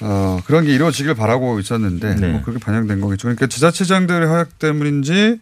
어, 0.00 0.40
그런 0.46 0.64
게 0.64 0.72
이루어지길 0.72 1.14
바라고 1.14 1.60
있었는데 1.60 2.14
네. 2.14 2.28
뭐 2.28 2.40
그렇게 2.40 2.58
반영된 2.58 3.02
거겠죠. 3.02 3.24
그러니까 3.24 3.46
지자체장들의 3.46 4.26
허약 4.26 4.58
때문인지 4.58 5.40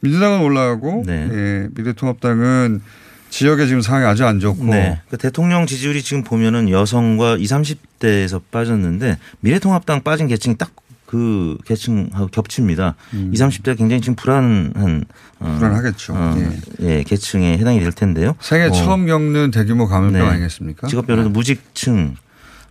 민주당은 0.00 0.40
올라가고 0.42 1.04
네. 1.06 1.26
예, 1.32 1.68
미래통합당은 1.74 2.82
지역의 3.30 3.66
지금 3.66 3.80
상황이 3.80 4.04
아주 4.04 4.26
안 4.26 4.40
좋고 4.40 4.66
네. 4.66 5.00
그 5.08 5.16
대통령 5.16 5.64
지지율이 5.64 6.02
지금 6.02 6.22
보면은 6.22 6.68
여성과 6.68 7.36
20, 7.36 7.50
30대에서 7.50 8.42
빠졌는데 8.50 9.16
미래통합당 9.40 10.02
빠진 10.02 10.28
계층이 10.28 10.58
딱 10.58 10.72
그 11.12 11.58
계층하고 11.66 12.28
겹칩니다. 12.28 12.94
음. 13.12 13.30
20, 13.34 13.46
30대가 13.46 13.76
굉장히 13.76 14.00
지금 14.00 14.16
불안한 14.16 15.04
어, 15.40 15.56
불안하겠죠. 15.58 16.14
어, 16.14 16.34
예. 16.38 16.88
예, 16.88 17.02
계층에 17.02 17.58
해당이 17.58 17.80
될 17.80 17.92
텐데요. 17.92 18.34
생애 18.40 18.68
어, 18.68 18.70
처음 18.70 19.04
겪는 19.04 19.50
대규모 19.50 19.88
감염병 19.88 20.22
네. 20.22 20.26
아니겠습니까? 20.26 20.88
직업별로도 20.88 21.28
무직층, 21.28 22.16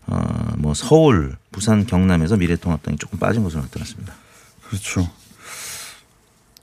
어, 0.08 0.54
뭐 0.58 0.74
서울, 0.74 1.36
부산, 1.52 1.86
경남에서 1.86 2.36
미래통합당이 2.38 2.98
조금 2.98 3.20
빠진 3.20 3.44
것으로 3.44 3.62
나타났습니다. 3.62 4.12
그렇죠. 4.68 5.08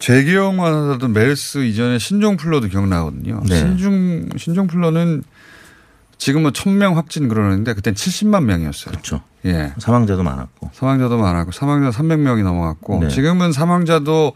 제 0.00 0.24
기억만 0.24 0.74
하더라도 0.74 1.06
메르스 1.06 1.64
이전에 1.64 2.00
신종플러도 2.00 2.66
기억나거든요. 2.66 3.40
네. 3.48 3.56
신종 3.56 4.30
신종플러는 4.36 5.22
지금은 6.18 6.50
1000명 6.50 6.94
확진 6.94 7.28
그러는데 7.28 7.74
그땐 7.74 7.94
70만 7.94 8.44
명이었어요. 8.44 8.90
그렇죠. 8.90 9.22
예. 9.44 9.72
사망자도 9.78 10.22
많았고. 10.24 10.70
사망자도 10.74 11.16
많았고 11.16 11.52
사망자 11.52 11.96
300명이 11.96 12.42
넘어갔고 12.42 13.04
네. 13.04 13.08
지금은 13.08 13.52
사망자도 13.52 14.34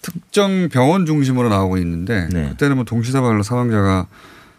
특정 0.00 0.68
병원 0.70 1.06
중심으로 1.06 1.48
나오고 1.48 1.76
있는데 1.78 2.28
네. 2.32 2.48
그때는 2.50 2.76
뭐 2.76 2.84
동시다발로 2.84 3.42
사망자가 3.42 4.06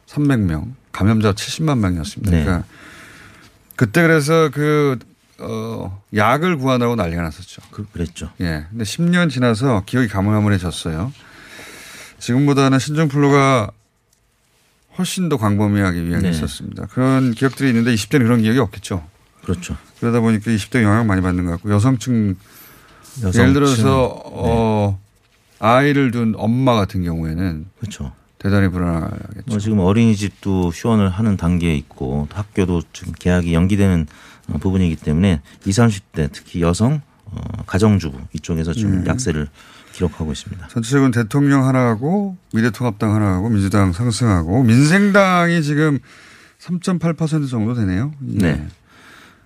300명, 0.07 0.73
감염자 0.91 1.33
70만 1.33 1.79
명이었습니다. 1.79 2.31
네. 2.31 2.43
그러니까 2.43 2.67
그때 3.75 4.01
그래서 4.03 4.49
그 4.49 4.99
어, 5.39 6.01
약을 6.13 6.57
구하느라고 6.57 6.95
난리가 6.95 7.21
났었죠. 7.21 7.61
그, 7.71 7.85
그랬죠. 7.91 8.29
예. 8.41 8.65
근데 8.69 8.83
10년 8.83 9.29
지나서 9.29 9.83
기억이 9.85 10.07
가물가물해졌어요. 10.07 11.13
지금보다는 12.19 12.77
신종플루가 12.79 13.71
훨씬 14.99 15.29
더 15.29 15.37
광범위하게 15.37 15.97
유행이 16.03 16.23
네. 16.23 16.29
있었습니다. 16.29 16.87
그런 16.87 17.31
기억들이 17.31 17.69
있는데 17.69 17.93
20대는 17.93 18.23
그런 18.23 18.41
기억이 18.41 18.59
없겠죠. 18.59 19.01
그렇죠. 19.41 19.77
그러다 19.99 20.19
보니까 20.19 20.51
20대 20.51 20.83
영향 20.83 21.07
많이 21.07 21.21
받는 21.21 21.45
것 21.45 21.51
같고 21.51 21.71
여성층, 21.71 22.35
여성층, 23.19 23.41
예를 23.41 23.53
들어서 23.53 24.21
네. 24.25 24.31
어, 24.33 24.99
아이를 25.59 26.11
둔 26.11 26.33
엄마 26.37 26.75
같은 26.75 27.03
경우에는 27.03 27.65
그렇죠. 27.79 28.11
대단히 28.39 28.67
불안하겠죠. 28.67 29.43
뭐 29.47 29.59
지금 29.59 29.79
어린이집도 29.79 30.69
휴원을 30.69 31.09
하는 31.09 31.37
단계에 31.37 31.75
있고 31.75 32.27
또 32.29 32.37
학교도 32.37 32.81
지금 32.91 33.13
개학이 33.17 33.53
연기되는 33.53 34.05
어, 34.49 34.57
부분이기 34.57 34.97
때문에 34.97 35.41
20, 35.65 35.83
30대 35.83 36.29
특히 36.33 36.61
여성, 36.61 37.01
어, 37.23 37.39
가정주부 37.67 38.17
이쪽에서 38.33 38.73
좀 38.73 38.91
음. 38.91 39.07
약세를 39.07 39.47
기록하고 39.99 40.31
있습니다. 40.31 40.67
전체적으로 40.69 41.11
대통령 41.11 41.65
하나하고 41.67 42.37
미래통합당 42.53 43.13
하나하고 43.13 43.49
민주당 43.49 43.91
상승하고 43.91 44.63
민생당이 44.63 45.61
지금 45.61 45.99
3.8% 46.59 47.49
정도 47.49 47.73
되네요. 47.73 48.13
예. 48.33 48.37
네. 48.37 48.67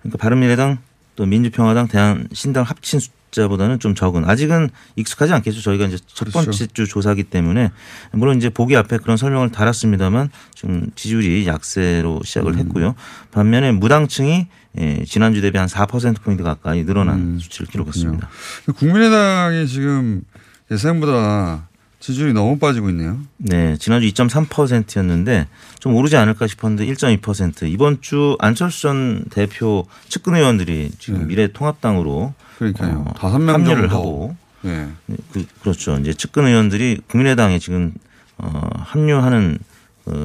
그러니까 0.02 0.18
바른미래당 0.18 0.78
또 1.16 1.26
민주평화당 1.26 1.88
대한신당 1.88 2.64
합친 2.64 3.00
숫자보다는 3.00 3.78
좀 3.78 3.94
적은 3.94 4.24
아직은 4.24 4.70
익숙하지 4.96 5.32
않겠죠. 5.32 5.60
저희가 5.60 5.86
이제 5.86 5.98
첫 6.06 6.26
그렇죠. 6.26 6.50
번째 6.50 6.66
주 6.68 6.86
조사기 6.86 7.24
때문에 7.24 7.70
물론 8.12 8.36
이제 8.36 8.48
보기 8.48 8.76
앞에 8.76 8.98
그런 8.98 9.16
설명을 9.16 9.50
달았습니다만 9.50 10.30
지금 10.54 10.90
지지율이 10.94 11.46
약세로 11.46 12.20
시작을 12.24 12.54
음. 12.54 12.58
했고요. 12.58 12.94
반면에 13.32 13.72
무당층이 13.72 14.48
예, 14.76 15.04
지난주 15.04 15.40
대비 15.40 15.56
한 15.56 15.68
4% 15.68 16.20
포인트 16.22 16.42
가까이 16.42 16.84
늘어난 16.84 17.18
음, 17.18 17.38
수치를 17.38 17.68
기록했습니다. 17.68 18.28
국민의당이 18.74 19.68
지금 19.68 20.22
예상보다 20.70 21.68
지지율이 22.00 22.34
너무 22.34 22.58
빠지고 22.58 22.90
있네요. 22.90 23.18
네, 23.38 23.76
지난주 23.78 24.06
2.3%였는데 24.08 25.48
좀 25.78 25.94
오르지 25.94 26.16
않을까 26.16 26.46
싶었는데 26.46 26.86
1.2% 26.92 27.70
이번 27.70 28.02
주 28.02 28.36
안철수 28.40 28.82
전 28.82 29.24
대표 29.30 29.86
측근 30.08 30.34
의원들이 30.34 30.90
지금 30.98 31.26
미래통합당으로 31.28 32.34
네. 32.36 32.44
그러니까요. 32.58 33.04
어, 33.08 33.14
다섯 33.14 33.38
명 33.38 33.54
합류를 33.54 33.88
정도. 33.88 33.96
하고 33.96 34.36
예. 34.66 34.88
그, 35.32 35.46
그렇죠. 35.60 35.96
이제 35.96 36.12
측근 36.12 36.46
의원들이 36.46 37.00
국민의당에 37.08 37.58
지금 37.58 37.94
어, 38.36 38.68
합류하는 38.76 39.58
어, 39.60 39.73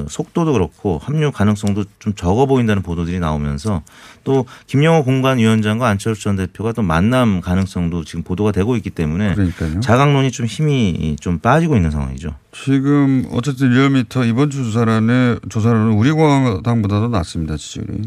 속도도 0.08 0.52
그렇고 0.52 0.98
합류 1.02 1.32
가능성도 1.32 1.84
좀 1.98 2.14
적어 2.14 2.46
보인다는 2.46 2.82
보도들이 2.82 3.18
나오면서 3.18 3.82
또 4.24 4.44
김영호 4.66 5.04
공관위원장과 5.04 5.88
안철수 5.88 6.22
전 6.22 6.36
대표가 6.36 6.72
또 6.72 6.82
만남 6.82 7.40
가능성도 7.40 8.04
지금 8.04 8.22
보도가 8.22 8.52
되고 8.52 8.76
있기 8.76 8.90
때문에 8.90 9.34
그러니까요. 9.34 9.80
자강론이 9.80 10.30
좀 10.32 10.46
힘이 10.46 11.16
좀 11.20 11.38
빠지고 11.38 11.76
있는 11.76 11.90
상황이죠. 11.90 12.34
지금 12.52 13.26
어쨌든 13.32 13.70
리얼미터 13.70 14.24
이번 14.24 14.50
주 14.50 14.64
조사라는 14.64 15.40
조사로는 15.48 15.92
우리 15.92 16.12
공화당보다도 16.12 17.08
낮습니다 17.08 17.56
지지율이. 17.56 18.02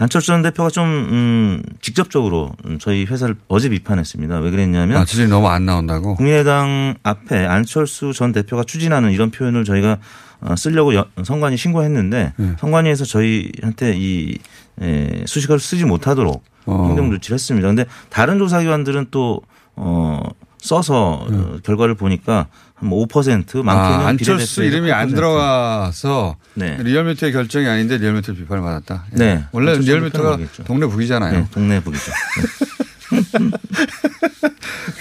안철수 0.00 0.28
전 0.28 0.40
대표가 0.40 0.70
좀 0.70 0.86
음, 0.88 1.62
직접적으로 1.82 2.52
저희 2.80 3.04
회사를 3.04 3.36
어제 3.48 3.68
비판했습니다. 3.68 4.38
왜 4.38 4.50
그랬냐면 4.50 4.96
아, 4.96 5.04
지금 5.04 5.28
너무 5.28 5.48
안 5.48 5.66
나온다고. 5.66 6.14
국민의당 6.16 6.94
앞에 7.02 7.44
안철수 7.44 8.14
전 8.14 8.32
대표가 8.32 8.64
추진하는 8.64 9.12
이런 9.12 9.30
표현을 9.30 9.64
저희가 9.64 9.98
어, 10.40 10.56
쓰려고 10.56 10.94
여- 10.94 11.04
선관위 11.22 11.58
신고했는데 11.58 12.32
네. 12.34 12.52
선관위에서 12.60 13.04
저희한테 13.04 13.92
이 13.98 14.38
에, 14.80 15.22
수식어를 15.26 15.60
쓰지 15.60 15.84
못하도록 15.84 16.42
어. 16.64 16.84
행정 16.88 17.10
조치를 17.10 17.34
했습니다. 17.34 17.68
근데 17.68 17.84
다른 18.08 18.38
조사기관들은 18.38 19.08
또 19.10 19.42
어, 19.76 20.22
써서 20.56 21.26
어, 21.30 21.56
결과를 21.62 21.94
보니까 21.94 22.46
한5% 22.82 23.62
많게는 23.62 23.98
네. 23.98 24.04
아, 24.04 24.08
안철수 24.08 24.64
이름이 24.64 24.92
안 24.92 25.08
8%. 25.10 25.14
들어가서 25.14 26.36
네. 26.54 26.76
리얼미터의 26.82 27.32
결정이 27.32 27.66
아닌데 27.66 27.98
리얼미터 27.98 28.32
비판을 28.34 28.62
받았다. 28.62 29.04
예. 29.12 29.16
네. 29.16 29.44
원래 29.52 29.76
리얼미터가 29.76 30.38
동네 30.64 30.86
북이잖아요. 30.86 31.38
네, 31.38 31.46
동네 31.50 31.80
북이죠. 31.80 32.12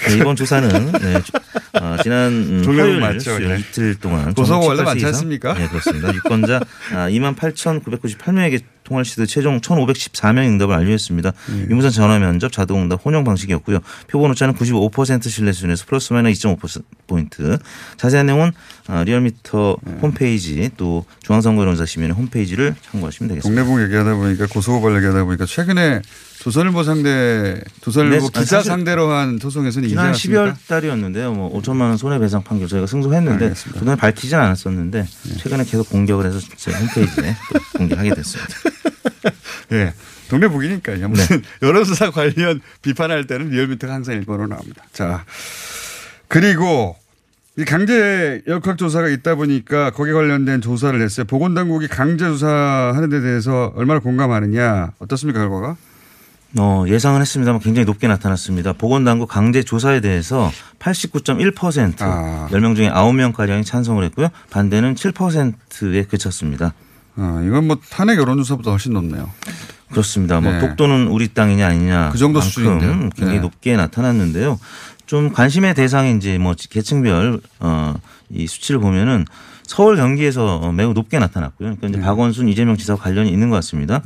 네. 0.09 0.15
네, 0.15 0.21
이번 0.21 0.35
조사는 0.35 0.91
네, 0.93 1.21
주- 1.23 1.31
어, 1.73 1.95
지난 2.01 2.31
음, 2.31 2.63
화요일 2.65 2.99
맞죠, 2.99 3.19
수요일 3.19 3.47
네. 3.49 3.59
이틀 3.59 3.95
동안 3.95 4.33
고소가 4.33 4.65
원래 4.65 4.83
많지 4.83 4.97
18세 5.03 5.07
이상, 5.07 5.07
않습니까? 5.09 5.53
네, 5.53 5.67
그렇습니다. 5.67 6.13
유권자 6.13 6.59
아, 6.93 7.09
28,998명에게 7.09 8.61
통화를 8.83 9.05
시도 9.05 9.25
최종 9.27 9.59
1,514명 9.61 10.47
응답을 10.47 10.75
완료했습니다. 10.75 11.31
네. 11.31 11.65
유무선 11.69 11.91
전화 11.91 12.17
면접, 12.17 12.51
자동 12.51 12.81
응답, 12.83 13.05
혼용 13.05 13.23
방식이었고요. 13.23 13.79
표본 14.07 14.31
오차는 14.31 14.55
95% 14.55 15.29
신뢰 15.29 15.51
수준에서 15.51 15.85
플러스 15.85 16.11
마이너스 16.13 16.33
2.5포인트. 16.41 17.59
자세한 17.97 18.25
내용은 18.25 18.51
아, 18.87 19.03
리얼미터 19.03 19.77
네. 19.83 19.93
홈페이지 20.01 20.69
또 20.77 21.05
중앙선거론사 21.23 21.85
시민의 21.85 22.15
홈페이지를 22.15 22.75
참고하시면 22.91 23.27
되겠습니다. 23.29 23.63
동네북 23.63 23.83
얘기하다 23.85 24.15
보니까 24.15 24.47
고소고발 24.47 24.95
얘기하다 24.95 25.23
보니까 25.25 25.45
최근에 25.45 26.01
조선일보 26.39 26.83
상대 26.83 27.59
조선일보 27.81 28.29
네, 28.29 28.39
기자 28.39 28.63
상대로 28.63 29.11
한 29.11 29.39
소송에서는 29.39 29.89
지난 29.89 30.05
않았습니까? 30.07 30.45
12월 30.45 30.55
달이었는데요. 30.67 31.33
뭐 31.33 31.61
5천만 31.61 31.81
원 31.81 31.97
손해배상 31.97 32.43
판결 32.43 32.69
저희가 32.69 32.87
승소했는데. 32.87 33.49
네. 33.49 33.53
그동안 33.73 33.97
밝히진 33.97 34.37
않았었는데 34.37 35.05
최근에 35.39 35.65
계속 35.65 35.89
공격을 35.89 36.25
해서 36.25 36.39
제 36.55 36.71
홈페이지에 36.71 37.35
또 37.53 37.77
공개하게 37.77 38.15
됐습니다. 38.15 38.53
예. 39.73 39.93
동네 40.29 40.47
북이니까요. 40.47 41.09
무슨 41.09 41.41
여론조사 41.61 42.11
관련 42.11 42.61
비판할 42.81 43.27
때는 43.27 43.49
리얼미터가 43.49 43.93
항상 43.93 44.15
일본어로 44.15 44.47
나옵니다. 44.47 44.83
자. 44.93 45.25
그리고 46.29 46.95
이 47.57 47.65
강제 47.65 48.41
역학 48.47 48.77
조사가 48.77 49.09
있다 49.09 49.35
보니까 49.35 49.89
거기에 49.89 50.13
관련된 50.13 50.61
조사를 50.61 51.01
했어요. 51.01 51.25
보건당국이 51.25 51.89
강제 51.89 52.25
조사하는 52.25 53.09
데 53.09 53.19
대해서 53.19 53.73
얼마나 53.75 53.99
공감하느냐. 53.99 54.91
어떻습니까, 54.99 55.39
결과가? 55.41 55.75
어, 56.57 56.83
예상은 56.87 57.21
했습니다만 57.21 57.61
굉장히 57.61 57.85
높게 57.85 58.07
나타났습니다. 58.07 58.73
보건당국 58.73 59.27
강제 59.29 59.61
조사에 59.61 60.01
대해서 60.01 60.51
89.1% 60.79 62.01
아. 62.01 62.47
10명 62.51 62.75
중에 62.75 62.89
9명가량이 62.89 63.65
찬성을 63.65 64.03
했고요. 64.05 64.29
반대는 64.49 64.95
7%에 64.95 66.03
그쳤습니다. 66.03 66.73
어, 67.17 67.43
이건 67.45 67.67
뭐 67.67 67.77
탄핵 67.89 68.17
여론조사보다 68.17 68.71
훨씬 68.71 68.93
높네요. 68.93 69.29
그렇습니다. 69.91 70.39
뭐 70.39 70.51
네. 70.53 70.59
독도는 70.59 71.07
우리 71.07 71.27
땅이냐 71.29 71.67
아니냐 71.67 72.09
그 72.11 72.17
정도 72.17 72.39
만큼 72.39 72.51
수준인데요. 72.51 73.09
굉장히 73.15 73.33
네. 73.35 73.39
높게 73.39 73.75
나타났는데요. 73.75 74.59
좀 75.05 75.31
관심의 75.33 75.73
이제 76.17 76.37
뭐 76.37 76.53
계층별 76.69 77.41
어이 77.59 78.47
수치를 78.47 78.79
보면은 78.79 79.25
서울 79.63 79.97
경기에서 79.97 80.71
매우 80.71 80.93
높게 80.93 81.17
나타났고요. 81.17 81.75
그러니까 81.77 81.87
네. 81.87 81.93
이제 81.93 82.01
박원순 82.01 82.47
이재명 82.49 82.77
지사와 82.77 82.99
관련이 82.99 83.31
있는 83.31 83.49
것 83.49 83.55
같습니다. 83.57 84.01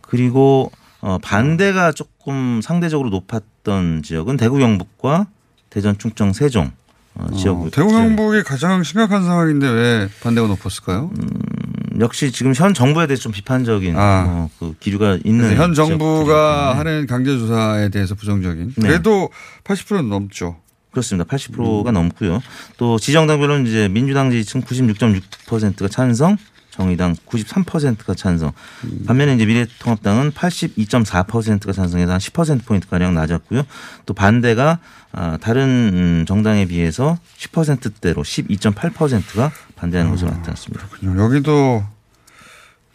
그리고 0.00 0.72
어 1.02 1.18
반대가 1.18 1.92
조금 1.92 2.60
상대적으로 2.62 3.10
높았던 3.10 4.02
지역은 4.04 4.36
대구 4.36 4.58
경북과 4.58 5.26
대전 5.68 5.98
충청 5.98 6.32
세종 6.32 6.70
어, 7.14 7.26
지역 7.36 7.60
어, 7.60 7.70
대구 7.70 7.90
경북이 7.90 8.44
가장 8.44 8.82
심각한 8.84 9.24
상황인데 9.24 9.68
왜 9.68 10.08
반대가 10.22 10.46
높았을까요? 10.46 11.10
음, 11.18 12.00
역시 12.00 12.30
지금 12.30 12.54
현 12.54 12.72
정부에 12.72 13.06
대해서 13.08 13.24
좀 13.24 13.32
비판적인 13.32 13.96
아. 13.96 14.24
어, 14.28 14.50
그 14.58 14.74
기류가 14.78 15.18
있는 15.24 15.56
현 15.56 15.74
정부가 15.74 16.74
때문에. 16.74 16.78
하는 16.78 17.06
강제 17.06 17.36
조사에 17.36 17.88
대해서 17.90 18.14
부정적인. 18.14 18.74
네. 18.76 18.88
그래도 18.88 19.28
80%는 19.64 20.08
넘죠. 20.08 20.56
그렇습니다. 20.92 21.28
80%가 21.28 21.90
넘고요. 21.90 22.40
또 22.76 22.98
지정당별로는 22.98 23.66
이제 23.66 23.88
민주당 23.88 24.30
지지층 24.30 24.62
96.6%가 24.62 25.88
찬성, 25.88 26.36
정의당 26.72 27.14
93%가 27.26 28.14
찬성. 28.14 28.52
반면에 29.06 29.34
이제 29.34 29.44
미래통합당은 29.44 30.32
82.4%가 30.32 31.72
찬성해서 31.72 32.12
한 32.12 32.18
10% 32.18 32.64
포인트 32.64 32.88
가량 32.88 33.14
낮았고요. 33.14 33.62
또 34.06 34.14
반대가 34.14 34.78
아, 35.12 35.36
다른 35.40 35.90
음, 35.92 36.24
정당에 36.26 36.64
비해서 36.66 37.18
10%대로 37.36 38.22
12.8%가 38.22 39.52
반대하는 39.76 40.10
것으로 40.12 40.30
나타났습니다. 40.30 40.88
여기도 41.18 41.84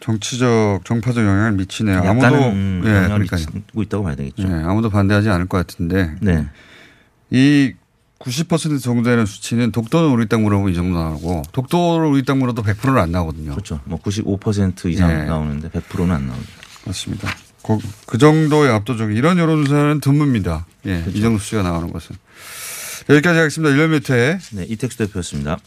정치적 0.00 0.84
정파적 0.84 1.24
영향을 1.24 1.52
미치네요. 1.52 1.98
아무도 1.98 2.26
음, 2.50 2.82
예, 2.84 2.88
영향을 2.88 3.08
그러니까요. 3.26 3.44
미치고 3.54 3.82
있다고 3.82 4.04
봐야 4.04 4.16
되겠죠. 4.16 4.42
예, 4.48 4.52
아무도 4.64 4.90
반대하지 4.90 5.28
않을 5.28 5.46
것 5.46 5.58
같은데. 5.58 6.14
네. 6.20 6.46
이 7.30 7.74
90% 8.18 8.82
정도 8.82 9.08
되는 9.08 9.26
수치는 9.26 9.70
독도는 9.70 10.10
우리 10.10 10.28
땅 10.28 10.42
물어보면 10.42 10.72
이 10.72 10.74
정도 10.74 10.98
나오고 10.98 11.42
독도를 11.52 12.06
우리 12.06 12.24
땅 12.24 12.38
물어도 12.40 12.62
100%는 12.62 12.98
안 12.98 13.12
나오거든요. 13.12 13.52
그렇죠. 13.52 13.80
뭐 13.84 14.00
95% 14.00 14.90
이상 14.90 15.10
예. 15.10 15.24
나오는데 15.24 15.68
100%는 15.68 16.10
안 16.10 16.26
나오죠. 16.26 16.46
맞습니다. 16.84 17.28
그, 17.62 17.78
그 18.06 18.18
정도의 18.18 18.72
압도적 18.72 19.12
이런 19.12 19.38
여론조사는 19.38 20.00
드뭅니다. 20.00 20.64
예, 20.86 21.00
그렇죠. 21.00 21.18
이 21.18 21.20
정도 21.20 21.38
수치가 21.38 21.62
나오는 21.62 21.92
것은. 21.92 22.16
여기까지 23.08 23.38
하겠습니다. 23.38 23.70
일년몇 23.72 24.10
회 24.10 24.38
네, 24.52 24.64
이택수 24.68 24.98
대표였습니다. 24.98 25.58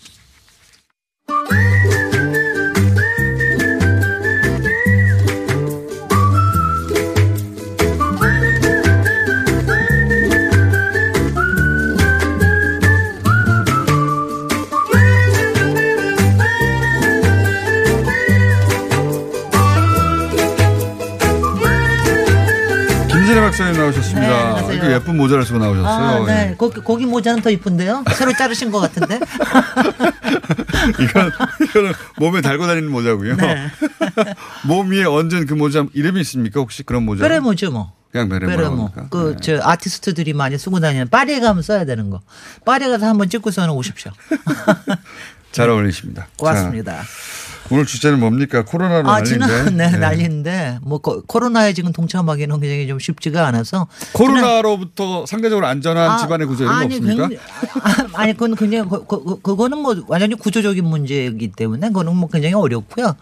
네, 24.91 24.95
예쁜 24.97 25.17
모자를 25.17 25.45
쓰고 25.45 25.59
나오셨어요. 25.59 26.23
아, 26.23 26.25
네. 26.25 26.55
고기, 26.57 26.79
고기 26.81 27.05
모자는 27.05 27.41
더 27.41 27.49
이쁜데요? 27.49 28.03
새로 28.15 28.33
자르신 28.33 28.71
것 28.71 28.79
같은데? 28.79 29.15
예. 29.15 29.19
이건, 31.03 31.31
이거는 31.61 31.93
몸에 32.17 32.41
달고 32.41 32.67
다니는 32.67 32.89
모자고요. 32.91 33.35
네. 33.37 33.67
몸 34.67 34.91
위에 34.91 35.03
얹은 35.05 35.45
그 35.45 35.53
모자 35.53 35.85
이름이 35.93 36.21
있습니까? 36.21 36.59
혹시 36.59 36.83
그런 36.83 37.03
모자? 37.03 37.27
베레모죠, 37.27 37.71
뭐. 37.71 37.93
그냥 38.11 38.27
베레모. 38.27 38.51
합니까? 38.63 39.07
그, 39.09 39.37
저, 39.41 39.59
아티스트들이 39.61 40.33
많이 40.33 40.57
쓰고 40.57 40.79
다니는 40.79 41.07
파리에 41.09 41.39
가면 41.39 41.63
써야 41.63 41.85
되는 41.85 42.09
거. 42.09 42.19
파리에 42.65 42.89
가서 42.89 43.07
한번 43.07 43.29
찍고서는 43.29 43.73
오십시오. 43.73 44.11
잘 45.51 45.69
어울리십니다. 45.69 46.27
고맙습니다. 46.37 46.97
자, 46.97 47.03
오늘 47.71 47.85
주제는 47.85 48.19
뭡니까? 48.19 48.63
코로나로 48.65 49.09
아, 49.09 49.19
난리인데. 49.21 49.71
네, 49.71 49.91
네. 49.91 49.97
난리인데, 49.97 50.79
뭐, 50.81 50.97
코- 50.99 51.21
코로나에 51.23 51.73
지금 51.73 51.91
동참하기는 51.93 52.59
굉장히 52.59 52.87
좀 52.87 52.99
쉽지가 52.99 53.47
않아서. 53.47 53.87
코로나로부터 54.13 55.25
상대적으로 55.25 55.65
안전한 55.67 56.11
아, 56.11 56.17
집안의 56.17 56.47
구조 56.47 56.63
이런 56.65 56.75
거 56.75 56.81
아니, 56.81 56.95
없습니까? 56.97 57.27
굉장히- 57.27 57.37
아, 58.13 58.21
아니, 58.21 58.33
그건 58.33 58.55
굉장히, 58.55 58.87
그, 58.89 59.05
그, 59.05 59.41
그거는 59.41 59.77
뭐 59.77 59.95
완전히 60.07 60.35
구조적인 60.35 60.83
문제이기 60.83 61.51
때문에 61.53 61.87
그거는 61.87 62.15
뭐 62.15 62.29
굉장히 62.29 62.55
어렵고요. 62.55 63.15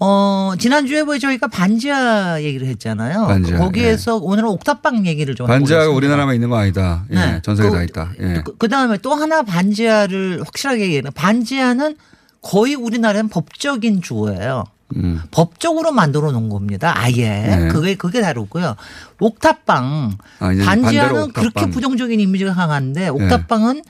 어, 0.00 0.52
지난주에 0.58 1.02
뭐 1.02 1.18
저희가 1.18 1.48
반지하 1.48 2.40
얘기를 2.42 2.68
했잖아요. 2.68 3.26
반지하, 3.26 3.58
거기에서 3.58 4.16
오늘은 4.16 4.48
옥탑방 4.50 5.06
얘기를 5.06 5.34
좀 5.34 5.48
반지하가. 5.48 5.88
우리나라만 5.90 6.36
있는 6.36 6.50
거 6.50 6.56
아니다. 6.56 7.04
예, 7.10 7.14
네. 7.16 7.40
전 7.42 7.56
세계 7.56 7.68
그- 7.68 7.74
다 7.76 7.82
있다. 7.82 8.10
예. 8.20 8.42
그 8.58 8.68
다음에 8.68 8.96
또 8.98 9.14
하나 9.14 9.42
반지하를 9.42 10.40
확실하게 10.46 10.82
얘기해요. 10.82 11.02
반지하는 11.16 11.96
거의 12.40 12.74
우리나라는 12.74 13.28
법적인 13.28 14.02
주어예요. 14.02 14.64
음. 14.96 15.20
법적으로 15.30 15.92
만들어 15.92 16.32
놓은 16.32 16.48
겁니다. 16.48 16.94
아예. 16.96 17.28
네. 17.28 17.68
그게, 17.68 17.94
그게 17.94 18.20
다르고요. 18.20 18.76
옥탑방. 19.20 20.12
아, 20.40 20.46
반지하는 20.64 21.22
옥탑방. 21.24 21.32
그렇게 21.32 21.70
부정적인 21.70 22.18
이미지가 22.20 22.54
강한데 22.54 23.08
옥탑방은 23.08 23.82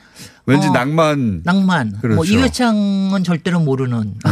왠지 0.45 0.67
어, 0.67 0.71
낭만. 0.71 1.41
낭만. 1.45 1.89
뭐 1.91 1.99
그렇죠. 2.01 2.33
이회창은 2.33 3.23
절대로 3.23 3.59
모르는. 3.59 4.15
예. 4.27 4.31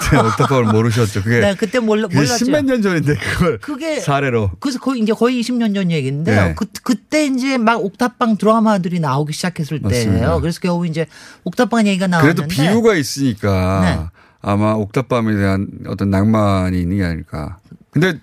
그때 0.00 0.16
옥탑방을 0.16 0.64
모르셨죠. 0.72 1.22
그게 1.22 1.40
네, 1.40 1.54
그때 1.54 1.78
몰라, 1.80 2.08
몰랐죠. 2.10 2.38
십몇 2.44 2.64
년 2.64 2.80
전인데 2.80 3.14
그걸 3.14 3.58
그게 3.58 4.00
사례로. 4.00 4.52
그래서 4.58 4.78
거의 4.78 5.02
이제 5.02 5.12
거의 5.12 5.40
20년 5.42 5.74
전 5.74 5.90
얘기인데요. 5.90 6.44
네. 6.44 6.54
그, 6.56 6.64
그때 6.82 7.26
이제 7.26 7.58
막 7.58 7.84
옥탑방 7.84 8.38
드라마들이 8.38 9.00
나오기 9.00 9.34
시작했을 9.34 9.80
맞습니다. 9.80 10.12
때예요. 10.20 10.40
그래서 10.40 10.60
겨우 10.60 10.86
이제 10.86 11.06
옥탑방 11.44 11.86
얘기가 11.86 12.06
나왔는데 12.06 12.42
그래도 12.46 12.48
비유가 12.48 12.94
있으니까 12.94 13.80
네. 13.84 14.19
아마 14.42 14.72
옥탑방에 14.72 15.34
대한 15.34 15.68
어떤 15.86 16.10
낭만이 16.10 16.78
있는 16.80 16.96
게 16.98 17.04
아닐까. 17.04 17.58
근데 17.90 18.18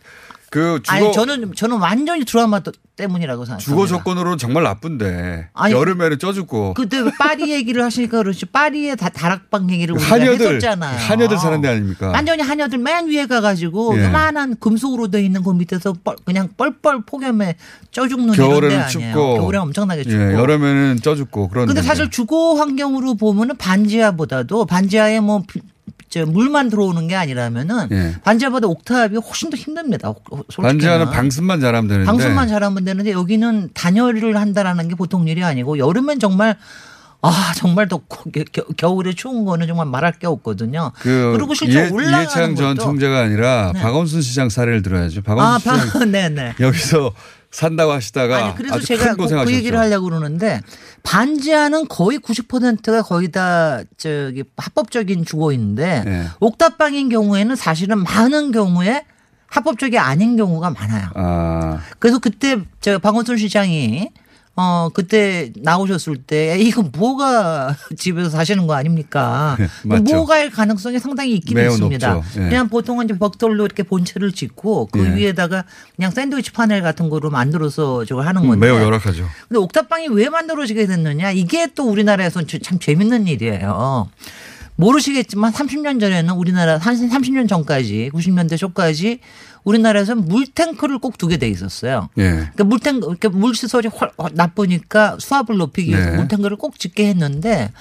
그 0.50 0.80
주거 0.82 0.96
아니 0.96 1.12
저는 1.14 1.54
저는 1.56 1.78
완전히 1.78 2.24
드라마 2.24 2.62
때문이라고 2.96 3.44
생각합니다. 3.46 3.70
주거 3.70 3.86
조건으로는 3.86 4.38
정말 4.38 4.64
나쁜데 4.64 5.50
아니, 5.54 5.74
여름에는 5.74 6.18
쪄 6.20 6.32
죽고 6.32 6.74
그때 6.74 7.04
파리 7.20 7.52
얘기를 7.52 7.84
하시니까 7.84 8.18
그렇지 8.20 8.46
파리의 8.46 8.96
다 8.96 9.10
다락방 9.10 9.70
얘기를 9.70 9.94
우리가 9.96 10.10
한여들 10.16 10.56
했었잖아요. 10.56 10.98
한여들 10.98 11.38
사는 11.38 11.60
데 11.62 11.68
아닙니까? 11.68 12.08
완전히 12.12 12.42
한여들 12.42 12.78
맨 12.80 13.10
위에 13.10 13.26
가가지고 13.28 14.00
예. 14.00 14.06
요만한 14.06 14.56
금속으로 14.60 15.10
돼 15.10 15.22
있는 15.22 15.44
그 15.44 15.52
밑에서 15.52 15.94
뻘- 16.04 16.16
그냥 16.26 16.48
뻘뻘 16.56 17.04
폭염에 17.06 17.56
쪄 17.92 18.08
죽는 18.08 18.34
이런 18.34 18.48
데 18.50 18.54
겨울에는. 18.54 18.88
춥고 18.88 19.36
겨울에 19.38 19.58
엄청나게 19.60 20.04
춥고. 20.04 20.16
예, 20.18 20.34
여름에는 20.34 21.02
쪄 21.04 21.14
죽고 21.16 21.50
그런. 21.50 21.68
근데 21.68 21.82
데인데. 21.82 21.88
사실 21.88 22.10
주거 22.10 22.54
환경으로 22.56 23.16
보면은 23.16 23.58
반지하보다도 23.58 24.66
반지하에 24.66 25.20
뭐 25.20 25.44
물만 26.26 26.70
들어오는 26.70 27.08
게 27.08 27.16
아니라면은 27.16 27.90
예. 27.92 28.16
반지하보다 28.24 28.68
옥탑이 28.68 29.18
훨씬 29.18 29.50
더 29.50 29.58
힘듭니다. 29.58 30.14
솔직히는. 30.50 30.68
반지하는 30.70 31.10
방습만 31.12 31.60
잘하면 31.60 31.88
되는데 31.88 32.06
방송만 32.06 32.48
잘하면 32.48 32.86
되는데 32.86 33.12
여기는 33.12 33.70
단열을 33.74 34.38
한다라는 34.38 34.88
게 34.88 34.96
보통 34.96 35.28
일이 35.28 35.44
아니고 35.44 35.78
여름엔 35.78 36.20
정말 36.20 36.58
아 37.28 37.54
정말 37.56 37.88
덥고 37.88 38.32
겨, 38.52 38.64
겨울에 38.78 39.14
추운 39.14 39.44
거는 39.44 39.68
정말 39.68 39.86
말할 39.88 40.14
게 40.14 40.28
없거든요. 40.28 40.92
그 41.00 41.34
그리고 41.36 41.54
실제 41.54 41.80
이해, 41.80 41.90
올라가는 41.90 42.20
이해창 42.20 42.56
전 42.56 42.78
총재가 42.78 43.20
아니라 43.20 43.72
네. 43.74 43.82
박원순 43.82 44.22
시장 44.22 44.50
사례를 44.50 44.82
들어야죠. 44.82 45.22
아, 45.22 45.24
박원순 45.24 45.60
시장 45.60 46.00
방, 46.00 46.12
네네. 46.12 46.56
여기서 46.60 47.12
산다고 47.52 47.92
하시다가 47.92 48.38
아니 48.38 48.56
그래서 48.56 48.80
제가 48.80 49.16
큰 49.16 49.28
그. 49.46 49.54
얘기를 49.54 49.78
하려고 49.78 50.06
그러는데 50.06 50.62
반지하는 51.04 51.88
거의 51.88 52.20
90%가 52.20 53.02
거의 53.02 53.32
다 53.32 53.82
저기 53.98 54.44
합법적인 54.56 55.26
주거인데 55.26 56.04
네. 56.06 56.28
옥탑방인 56.40 57.10
경우에는 57.10 57.56
사실은 57.56 58.04
많은 58.04 58.52
경우에 58.52 59.04
합법적이 59.48 59.98
아닌 59.98 60.36
경우가 60.38 60.70
많아요. 60.72 61.10
아, 61.16 61.80
그래서 62.00 62.20
그때 62.20 62.58
저 62.82 63.00
박원순 63.00 63.38
시장이 63.38 64.10
어 64.60 64.90
그때 64.92 65.52
나오셨을 65.56 66.18
때 66.18 66.58
이거 66.60 66.82
뭐가 66.82 67.76
집에서 67.96 68.32
사시는 68.32 68.66
거 68.66 68.74
아닙니까? 68.74 69.56
맞죠. 69.84 70.16
뭐가일 70.16 70.50
가능성이 70.50 70.98
상당히 70.98 71.36
있긴 71.36 71.60
있습니다. 71.60 72.22
예. 72.38 72.40
그냥 72.40 72.68
보통은 72.68 73.06
이제 73.06 73.16
벽돌로 73.20 73.66
이렇게 73.66 73.84
본체를 73.84 74.32
짓고 74.32 74.90
그 74.92 75.06
예. 75.06 75.16
위에다가 75.16 75.64
그냥 75.96 76.10
샌드위치 76.10 76.52
파넬 76.54 76.82
같은 76.82 77.10
거로 77.10 77.30
만들어서 77.30 78.04
저걸 78.06 78.26
하는 78.26 78.42
음, 78.44 78.48
건데 78.48 78.66
매우 78.66 78.82
열악하죠. 78.82 79.28
근데 79.48 79.60
옥탑방이 79.60 80.08
왜 80.08 80.28
만들어지게 80.30 80.88
됐느냐 80.88 81.32
이게 81.32 81.68
또 81.76 81.88
우리나라에서는 81.92 82.48
참 82.64 82.80
재밌는 82.80 83.28
일이에요. 83.28 84.10
모르시겠지만 84.78 85.54
30년 85.54 86.00
전에는 86.00 86.34
우리나라 86.34 86.78
한 86.78 86.96
30년 86.96 87.48
전까지 87.48 88.12
90년대 88.14 88.58
초까지 88.58 89.20
우리나라에서는 89.68 90.26
물탱크를 90.26 91.00
꼭 91.00 91.18
두게 91.18 91.38
돼 91.38 91.50
있었어요. 91.50 92.10
예. 92.18 92.30
그러니까 92.32 92.64
물탱크 92.64 93.08
이렇게 93.08 93.28
물 93.28 93.54
시설이 93.54 93.90
훨- 93.90 94.12
훨 94.18 94.32
나쁘니까 94.34 95.18
수압을 95.20 95.58
높이기 95.58 95.92
위해서 95.92 96.12
네. 96.12 96.18
물탱크를 96.18 96.56
꼭 96.58 96.80
짓게 96.80 97.08
했는데 97.10 97.72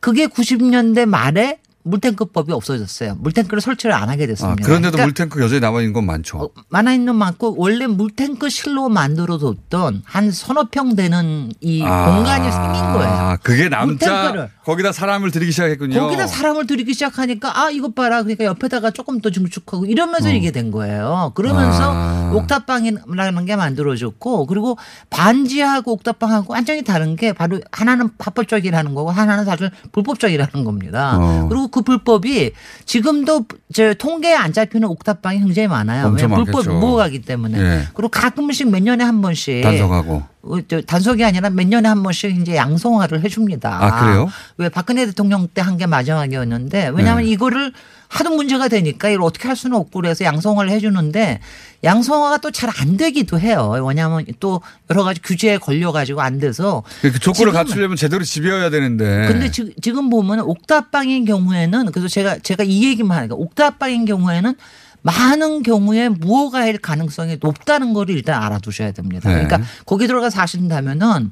그게 0.00 0.26
90년대 0.28 1.04
말에 1.06 1.58
물탱크법이 1.86 2.52
없어졌어요. 2.52 3.16
물탱크를 3.20 3.60
설치를 3.60 3.94
안 3.94 4.08
하게 4.08 4.24
아, 4.24 4.26
됐습니다. 4.26 4.64
그런데도 4.64 4.92
그러니까 4.92 5.06
물탱크 5.06 5.42
여전히 5.42 5.60
남아 5.60 5.80
있는 5.80 5.92
건 5.92 6.04
많죠. 6.04 6.50
많아 6.68 6.92
있는 6.92 7.14
많고 7.14 7.54
원래 7.56 7.86
물탱크 7.86 8.48
실로 8.50 8.88
만들어뒀던 8.88 10.02
한 10.04 10.30
서너 10.30 10.68
평 10.70 10.96
되는 10.96 11.50
이 11.60 11.80
공간이 11.80 12.50
생긴 12.50 12.82
거예요. 12.82 13.08
아, 13.08 13.36
그게 13.36 13.68
남자 13.68 14.12
물탱크를. 14.12 14.50
거기다 14.64 14.90
사람을 14.90 15.30
들이기 15.30 15.52
시작했군요. 15.52 16.00
거기다 16.00 16.26
사람을 16.26 16.66
들이기 16.66 16.92
시작하니까 16.92 17.56
아 17.56 17.70
이것 17.70 17.94
봐라 17.94 18.22
그러니까 18.22 18.44
옆에다가 18.44 18.90
조금 18.90 19.20
더 19.20 19.30
증축하고 19.30 19.86
이러면서 19.86 20.28
어. 20.28 20.32
이게 20.32 20.50
된 20.50 20.72
거예요. 20.72 21.32
그러면서 21.36 21.92
아. 21.94 22.32
옥탑방이라는 22.34 23.44
게 23.46 23.54
만들어졌고 23.54 24.46
그리고 24.46 24.76
반지하고 25.08 25.92
옥탑방하고 25.92 26.52
완전히 26.52 26.82
다른 26.82 27.14
게 27.14 27.32
바로 27.32 27.60
하나는 27.70 28.10
합법적이라는 28.18 28.94
거고 28.94 29.10
하나는 29.10 29.44
사실 29.44 29.70
불법적이라는 29.92 30.64
겁니다. 30.64 31.16
어. 31.20 31.46
그리고 31.48 31.68
그 31.76 31.82
불법이 31.82 32.52
지금도 32.86 33.44
저 33.74 33.92
통계에 33.92 34.34
안 34.34 34.54
잡히는 34.54 34.88
옥탑방이 34.88 35.40
굉장히 35.40 35.68
많아요. 35.68 36.06
엄청 36.06 36.30
왜냐면 36.30 36.44
불법 36.46 36.64
많겠죠. 36.64 36.78
무효가기 36.80 37.20
때문에. 37.20 37.58
예. 37.60 37.88
그리고 37.92 38.08
가끔씩 38.08 38.70
몇 38.70 38.82
년에 38.82 39.04
한 39.04 39.20
번씩 39.20 39.62
단속하고. 39.62 40.22
어, 40.42 40.56
저 40.68 40.80
단속이 40.80 41.22
아니라 41.22 41.50
몇 41.50 41.66
년에 41.66 41.86
한 41.86 42.02
번씩 42.02 42.40
이제 42.40 42.56
양성화를 42.56 43.22
해줍니다. 43.24 43.78
아, 43.84 44.00
그래요? 44.00 44.30
왜 44.56 44.70
박근혜 44.70 45.04
대통령 45.04 45.48
때 45.48 45.60
한 45.60 45.76
게 45.76 45.84
마지막이었는데 45.86 46.92
왜냐하면 46.94 47.24
네. 47.24 47.30
이거를 47.32 47.72
하도 48.08 48.30
문제가 48.36 48.68
되니까 48.68 49.08
이걸 49.08 49.22
어떻게 49.22 49.48
할 49.48 49.56
수는 49.56 49.76
없고 49.76 50.00
그래서 50.00 50.24
양성화를 50.24 50.70
해주는데 50.70 51.40
양성화가 51.84 52.38
또 52.38 52.50
잘 52.50 52.70
안 52.80 52.96
되기도 52.96 53.38
해요. 53.38 53.84
왜냐하면 53.86 54.24
또 54.40 54.60
여러 54.90 55.02
가지 55.04 55.20
규제에 55.22 55.58
걸려가지고 55.58 56.20
안 56.20 56.38
돼서. 56.38 56.82
그 57.02 57.18
조건을 57.18 57.52
갖추려면 57.52 57.96
제대로 57.96 58.24
집이어야 58.24 58.70
되는데. 58.70 59.26
근데 59.28 59.50
지, 59.50 59.72
지금 59.82 60.10
보면 60.10 60.40
옥탑방인 60.40 61.24
경우에는 61.24 61.92
그래서 61.92 62.08
제가 62.08 62.38
제가 62.38 62.64
이 62.64 62.84
얘기만 62.84 63.16
하니까 63.18 63.34
옥탑방인 63.36 64.04
경우에는 64.04 64.54
많은 65.02 65.62
경우에 65.62 66.08
무허가일 66.08 66.78
가능성이 66.78 67.38
높다는 67.40 67.92
거를 67.92 68.14
일단 68.16 68.42
알아두셔야 68.42 68.90
됩니다. 68.92 69.28
네. 69.28 69.44
그러니까 69.44 69.60
거기 69.84 70.06
들어가 70.08 70.30
사신다면은 70.30 71.30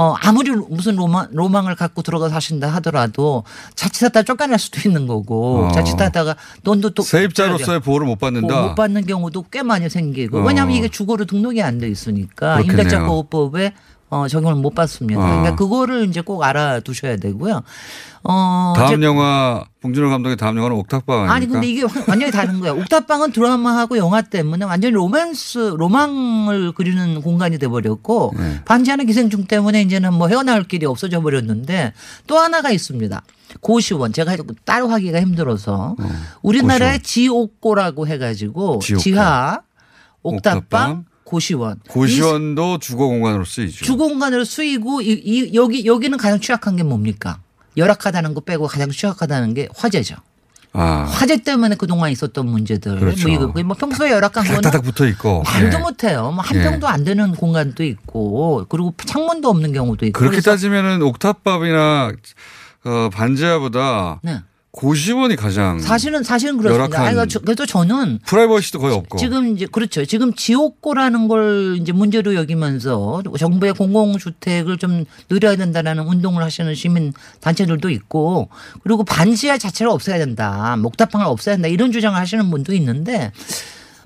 어 0.00 0.14
아무리 0.22 0.52
무슨 0.52 0.94
로망 0.94 1.26
로망을 1.32 1.74
갖고 1.74 2.02
들어가 2.02 2.28
사신다 2.28 2.68
하더라도 2.74 3.42
자칫하다 3.74 4.22
쫓겨날 4.22 4.56
수도 4.58 4.80
있는 4.88 5.08
거고 5.08 5.64
어. 5.66 5.72
자칫하다가 5.72 6.36
돈도 6.62 6.90
또 6.90 7.02
세입자로서의 7.02 7.80
보호를 7.80 8.06
못 8.06 8.16
받는다. 8.18 8.46
뭐못 8.54 8.74
받는 8.76 9.06
경우도 9.06 9.46
꽤 9.50 9.62
많이 9.64 9.90
생기고 9.90 10.38
어. 10.38 10.42
왜냐하면 10.42 10.76
이게 10.76 10.88
주거로 10.88 11.24
등록이 11.24 11.60
안 11.62 11.78
돼 11.78 11.88
있으니까. 11.88 12.60
임대차 12.60 13.04
보호법에 13.06 13.74
어, 14.10 14.26
적용을 14.28 14.54
못 14.56 14.74
받습니다. 14.74 15.20
어. 15.20 15.24
그러니까 15.26 15.56
그거를 15.56 16.08
이제 16.08 16.20
꼭 16.20 16.42
알아두셔야 16.42 17.16
되고요. 17.18 17.62
어, 18.24 18.72
다음 18.76 19.02
영화 19.04 19.64
봉준호 19.80 20.08
감독의 20.10 20.36
다음 20.36 20.56
영화는 20.56 20.76
옥탑방 20.78 21.30
아닙니까? 21.30 21.34
아니 21.34 21.46
근데 21.46 21.66
이게 21.68 21.82
완- 21.84 22.04
완전히 22.08 22.32
다른 22.32 22.58
거예요. 22.60 22.74
옥탑방은 22.80 23.32
드라마하고 23.32 23.96
영화 23.96 24.22
때문에 24.22 24.64
완전히 24.64 24.92
로맨스 24.92 25.74
로망을 25.78 26.72
그리는 26.72 27.22
공간이 27.22 27.58
돼 27.58 27.68
버렸고 27.68 28.34
네. 28.36 28.60
반지하는 28.64 29.06
기생충 29.06 29.44
때문에 29.46 29.82
이제는 29.82 30.14
뭐 30.14 30.28
헤어나올 30.28 30.64
길이 30.64 30.84
없어져 30.84 31.20
버렸는데 31.20 31.92
또 32.26 32.38
하나가 32.38 32.70
있습니다. 32.70 33.22
고시원 33.60 34.12
제가 34.12 34.36
따로 34.64 34.88
하기가 34.88 35.20
힘들어서 35.20 35.96
우리나라의 36.42 37.00
지옥고라고 37.02 38.06
해가지고 38.08 38.80
지옥고. 38.80 39.02
지하 39.02 39.60
옥탑방, 40.22 40.56
옥탑방, 40.58 41.04
고시원 41.28 41.78
고시원도 41.88 42.78
주거 42.78 43.06
공간으로 43.06 43.44
쓰이죠. 43.44 43.84
주공간으로 43.84 44.44
쓰이고 44.44 45.02
이, 45.02 45.10
이- 45.12 45.54
여기 45.54 45.84
여기는 45.84 46.16
가장 46.16 46.40
취약한 46.40 46.76
게 46.76 46.82
뭡니까? 46.82 47.38
열악하다는 47.76 48.32
거 48.34 48.40
빼고 48.40 48.66
가장 48.66 48.90
취약하다는 48.90 49.52
게 49.54 49.68
화재죠. 49.76 50.16
아, 50.72 51.06
화재 51.10 51.36
때문에 51.42 51.76
그동안 51.76 52.10
있었던 52.10 52.46
문제들. 52.46 52.98
그렇죠. 52.98 53.28
뭐 53.28 53.36
이거 53.52 53.62
뭐 53.64 53.76
평소에 53.76 54.10
열악한 54.10 54.44
거는 54.44 54.60
따닥 54.62 54.82
붙어 54.82 55.06
있고. 55.06 55.42
말도 55.44 55.76
예. 55.78 55.80
못해요. 55.80 56.30
뭐한 56.32 56.56
예. 56.56 56.62
평도 56.62 56.88
안 56.88 57.04
되는 57.04 57.32
공간도 57.34 57.84
있고 57.84 58.64
그리고 58.68 58.94
창문도 59.04 59.48
없는 59.48 59.72
경우도 59.72 60.06
있고. 60.06 60.18
그렇게 60.18 60.40
따지면은 60.40 61.02
옥탑밥이나 61.02 62.12
어, 62.84 63.08
반지하보다 63.12 64.20
네. 64.22 64.40
고시원이 64.70 65.36
가장 65.36 65.80
사실은 65.80 66.22
사실은 66.22 66.58
그렇습니다. 66.58 67.00
아니, 67.02 67.16
그래도 67.44 67.64
저는 67.66 68.20
프라이버시도 68.24 68.78
거의 68.78 68.94
없고. 68.94 69.18
지금 69.18 69.56
이제 69.56 69.66
그렇죠. 69.66 70.04
지금 70.04 70.34
지옥고라는 70.34 71.26
걸 71.26 71.78
이제 71.80 71.92
문제로 71.92 72.34
여기면서 72.34 73.22
정부의 73.38 73.72
공공주택을 73.72 74.76
좀 74.76 75.04
늘려야 75.30 75.56
된다라는 75.56 76.04
운동을 76.06 76.42
하시는 76.42 76.74
시민 76.74 77.12
단체들도 77.40 77.88
있고 77.90 78.50
그리고 78.82 79.04
반지하 79.04 79.56
자체를 79.58 79.90
없애야 79.90 80.18
된다. 80.18 80.76
목탑방을 80.76 81.26
없애야 81.26 81.56
된다. 81.56 81.68
이런 81.68 81.90
주장을 81.90 82.18
하시는 82.18 82.50
분도 82.50 82.74
있는데 82.74 83.32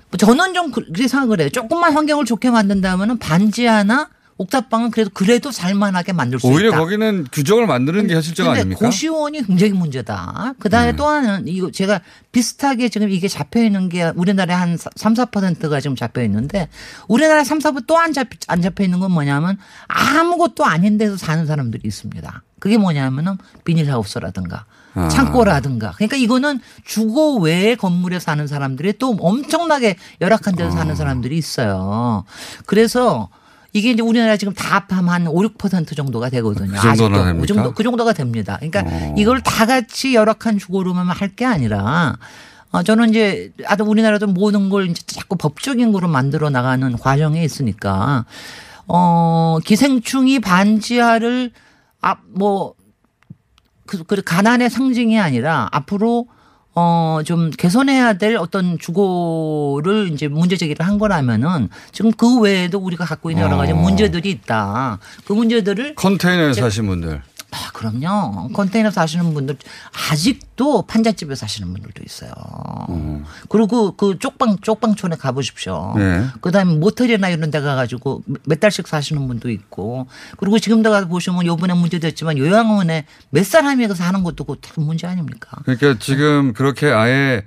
뭐 0.09 0.17
저는 0.17 0.53
좀 0.53 0.71
그렇게 0.71 1.07
생각을 1.07 1.41
해요. 1.41 1.49
조금만 1.49 1.93
환경을 1.93 2.25
좋게 2.25 2.49
만든다면은 2.51 3.19
반지하나 3.19 4.09
옥탑방은 4.37 4.91
그래도 4.91 5.11
그래도 5.13 5.51
살만하게 5.51 6.13
만들 6.13 6.39
수 6.39 6.47
오히려 6.47 6.69
있다. 6.69 6.79
거기는 6.79 7.27
규정을 7.31 7.67
만드는 7.67 8.07
게 8.07 8.15
현실적 8.15 8.47
아닙니까? 8.47 8.85
고시원이 8.85 9.45
굉장히 9.45 9.73
문제다. 9.73 10.55
그 10.59 10.69
다음에 10.69 10.95
또 10.95 11.05
하나는 11.05 11.47
이거 11.47 11.69
제가 11.71 12.01
비슷하게 12.31 12.89
지금 12.89 13.09
이게 13.09 13.27
잡혀 13.27 13.63
있는 13.63 13.89
게 13.89 14.11
우리나라에 14.15 14.57
한 14.57 14.77
3, 14.95 15.13
4%가 15.13 15.79
지금 15.79 15.95
잡혀 15.95 16.23
있는데 16.23 16.67
우리나라 17.07 17.43
3, 17.43 17.59
4%또 17.59 17.97
안 17.97 18.11
잡, 18.11 18.27
안 18.47 18.61
잡혀 18.61 18.83
있는 18.83 18.99
건 18.99 19.11
뭐냐면 19.11 19.57
아무것도 19.87 20.65
아닌 20.65 20.97
데서 20.97 21.15
사는 21.17 21.45
사람들이 21.45 21.81
있습니다. 21.85 22.43
그게 22.59 22.77
뭐냐면은 22.77 23.37
비닐하우스라든가 23.65 24.65
아. 24.95 25.09
창고라든가. 25.09 25.91
그러니까 25.91 26.17
이거는 26.17 26.59
주거 26.85 27.35
외의 27.35 27.75
건물에 27.75 28.19
사는 28.19 28.45
사람들이 28.47 28.93
또 28.99 29.15
엄청나게 29.19 29.97
열악한 30.21 30.55
데서 30.55 30.69
아. 30.69 30.71
사는 30.71 30.95
사람들이 30.95 31.37
있어요. 31.37 32.25
그래서 32.65 33.29
이게 33.73 33.91
이제 33.91 34.01
우리나라 34.03 34.37
지금 34.37 34.53
다 34.53 34.75
합하면 34.87 35.09
한 35.09 35.27
5, 35.27 35.33
6% 35.41 35.95
정도가 35.95 36.29
되거든요. 36.29 36.73
그 36.79 36.95
정도나 36.95 37.17
아직도. 37.17 37.25
됩니까? 37.25 37.41
그 37.41 37.47
정도, 37.47 37.73
그 37.73 37.83
정도가 37.83 38.13
됩니다. 38.13 38.57
그러니까 38.59 38.83
어. 38.85 39.15
이걸 39.17 39.41
다 39.41 39.65
같이 39.65 40.13
열악한 40.15 40.59
주거로만 40.59 41.07
할 41.09 41.35
게 41.35 41.45
아니라 41.45 42.17
어, 42.71 42.83
저는 42.83 43.09
이제 43.09 43.51
아주 43.65 43.83
우리나라도 43.83 44.27
모든 44.27 44.69
걸 44.69 44.87
이제 44.89 45.01
자꾸 45.07 45.35
법적인 45.35 45.91
거로 45.91 46.07
만들어 46.07 46.49
나가는 46.51 46.91
과정에 46.97 47.43
있으니까 47.43 48.25
어 48.87 49.57
기생충이 49.65 50.39
반지하를 50.39 51.51
아뭐 52.01 52.75
그, 53.87 54.03
그 54.03 54.21
가난의 54.21 54.69
상징이 54.69 55.19
아니라 55.19 55.69
앞으로 55.71 56.27
어, 56.75 57.19
좀 57.23 57.51
개선해야 57.51 58.13
될 58.13 58.35
어떤 58.35 58.79
주고를 58.79 60.09
이제 60.11 60.27
문제 60.27 60.57
제기를 60.57 60.85
한 60.85 60.97
거라면은 60.97 61.69
지금 61.91 62.11
그 62.11 62.39
외에도 62.39 62.79
우리가 62.79 63.05
갖고 63.05 63.29
있는 63.29 63.43
여러 63.45 63.57
가지 63.57 63.73
어. 63.73 63.75
문제들이 63.75 64.29
있다. 64.31 64.99
그 65.25 65.33
문제들을 65.33 65.95
컨테이너에 65.95 66.53
사신 66.53 66.87
분들. 66.87 67.21
아, 67.53 67.71
그럼요. 67.73 68.49
컨테이너 68.49 68.89
사시는 68.89 69.33
분들 69.33 69.57
아직도 70.11 70.83
판잣집에 70.83 71.35
사시는 71.35 71.71
분들도 71.71 72.01
있어요. 72.03 72.31
그리고 73.49 73.95
그 73.95 74.17
쪽방 74.17 74.57
쪽방촌에 74.61 75.17
가보십시오. 75.17 75.93
네. 75.95 76.25
그다음에 76.41 76.73
모텔이나 76.75 77.29
이런 77.29 77.51
데 77.51 77.61
가가지고 77.61 78.23
몇 78.45 78.59
달씩 78.59 78.87
사시는 78.87 79.27
분도 79.27 79.51
있고 79.51 80.07
그리고 80.37 80.57
지금도 80.57 80.89
가서 80.89 81.07
보시면 81.07 81.45
요번에 81.45 81.73
문제됐지만 81.75 82.37
요양원에 82.39 83.05
몇 83.29 83.45
사람이 83.45 83.87
가서 83.87 84.03
사는 84.03 84.23
것도 84.23 84.43
다 84.55 84.73
문제 84.77 85.05
아닙니까? 85.05 85.57
그러니까 85.63 85.95
지금 85.99 86.53
그렇게 86.53 86.87
아예 86.87 87.43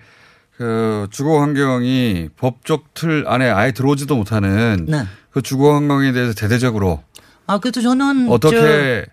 그 0.57 1.09
주거 1.11 1.41
환경이 1.41 2.31
법적 2.37 2.95
틀 2.95 3.25
안에 3.27 3.51
아예 3.51 3.73
들어오지도 3.73 4.17
못하는 4.17 4.87
네. 4.89 5.05
그 5.31 5.43
주거 5.43 5.75
환경에 5.75 6.13
대해서 6.13 6.33
대대적으로 6.33 7.03
아 7.47 7.59
그래서 7.59 7.81
저는 7.81 8.29
어떻게 8.31 9.05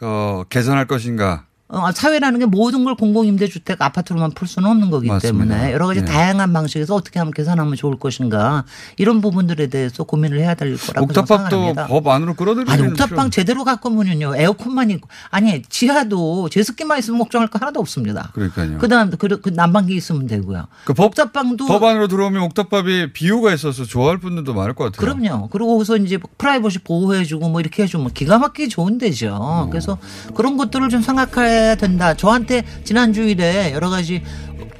어, 0.00 0.44
개선할 0.48 0.86
것인가. 0.86 1.46
어, 1.72 1.92
사회라는 1.92 2.40
게 2.40 2.46
모든 2.46 2.82
걸 2.84 2.96
공공임대주택 2.96 3.80
아파트로만 3.80 4.32
풀 4.32 4.48
수는 4.48 4.68
없는 4.68 4.90
거기 4.90 5.06
맞습니다. 5.06 5.54
때문에 5.54 5.72
여러 5.72 5.86
가지 5.86 6.00
예. 6.00 6.04
다양한 6.04 6.52
방식에서 6.52 6.96
어떻게 6.96 7.20
하면 7.20 7.32
개선하면 7.32 7.76
좋을 7.76 7.96
것인가 7.96 8.64
이런 8.96 9.20
부분들에 9.20 9.68
대해서 9.68 10.02
고민을 10.02 10.40
해야 10.40 10.54
될 10.54 10.76
거라고 10.76 11.04
옥탑방도 11.04 11.50
생각합니다. 11.50 11.86
법 11.86 12.08
안으로 12.08 12.34
끌어들이는 12.34 12.72
아니 12.72 12.88
옥탑방 12.88 13.30
제대로 13.30 13.62
갖고 13.62 13.88
오면요 13.90 14.34
에어컨만 14.36 14.90
있고 14.90 15.08
아니 15.30 15.62
지하도 15.62 16.48
제습기만 16.48 16.98
있으면 16.98 17.20
걱정할 17.20 17.48
거 17.48 17.60
하나도 17.60 17.78
없습니다. 17.78 18.30
그러니까요. 18.34 18.78
그다음 18.78 19.10
그, 19.10 19.28
그 19.40 19.50
난방기 19.50 19.94
있으면 19.94 20.26
되고요. 20.26 20.66
그 20.84 20.92
법, 20.92 21.06
옥탑방도 21.06 21.66
법 21.66 21.84
안으로 21.84 22.08
들어오면 22.08 22.42
옥탑밥이 22.42 23.12
비유가 23.12 23.54
있어서 23.54 23.84
좋아할 23.84 24.18
분들도 24.18 24.54
많을 24.54 24.74
것 24.74 24.84
같아요. 24.92 25.14
그럼요. 25.14 25.48
그리고 25.50 25.74
거기서 25.74 25.98
이제 25.98 26.18
프라이버시 26.36 26.80
보호해주고 26.80 27.48
뭐 27.48 27.60
이렇게 27.60 27.84
해주면 27.84 28.12
기가 28.12 28.38
막히게 28.38 28.68
좋은 28.68 28.98
데죠. 28.98 29.38
어. 29.40 29.68
그래서 29.70 29.98
그런 30.34 30.56
것들을 30.56 30.88
좀 30.88 31.00
생각해 31.00 31.59
야 31.68 31.74
된다. 31.74 32.14
저한테 32.14 32.62
지난 32.84 33.12
주일에 33.12 33.72
여러 33.72 33.90
가지 33.90 34.22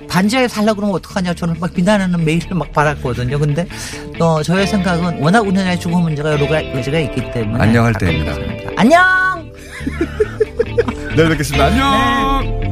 반지하에 0.08 0.48
살라 0.48 0.74
그러면 0.74 0.96
어떡하냐 0.96 1.34
저는 1.34 1.56
막 1.60 1.72
비난하는 1.72 2.24
메일을 2.24 2.56
막 2.56 2.72
받았거든요. 2.72 3.38
근데 3.38 3.66
어 4.18 4.42
저의 4.42 4.66
생각은 4.66 5.22
워낙 5.22 5.40
우리나라의 5.40 5.78
주거 5.78 5.98
문제가 5.98 6.32
여러 6.32 6.48
가지가 6.48 6.98
있기 6.98 7.30
때문에 7.32 7.62
안녕할 7.62 7.92
때입니다. 7.94 8.34
안녕. 8.76 9.00
내일 11.16 11.28
뵙겠습니다. 11.30 11.66
안녕. 11.66 12.69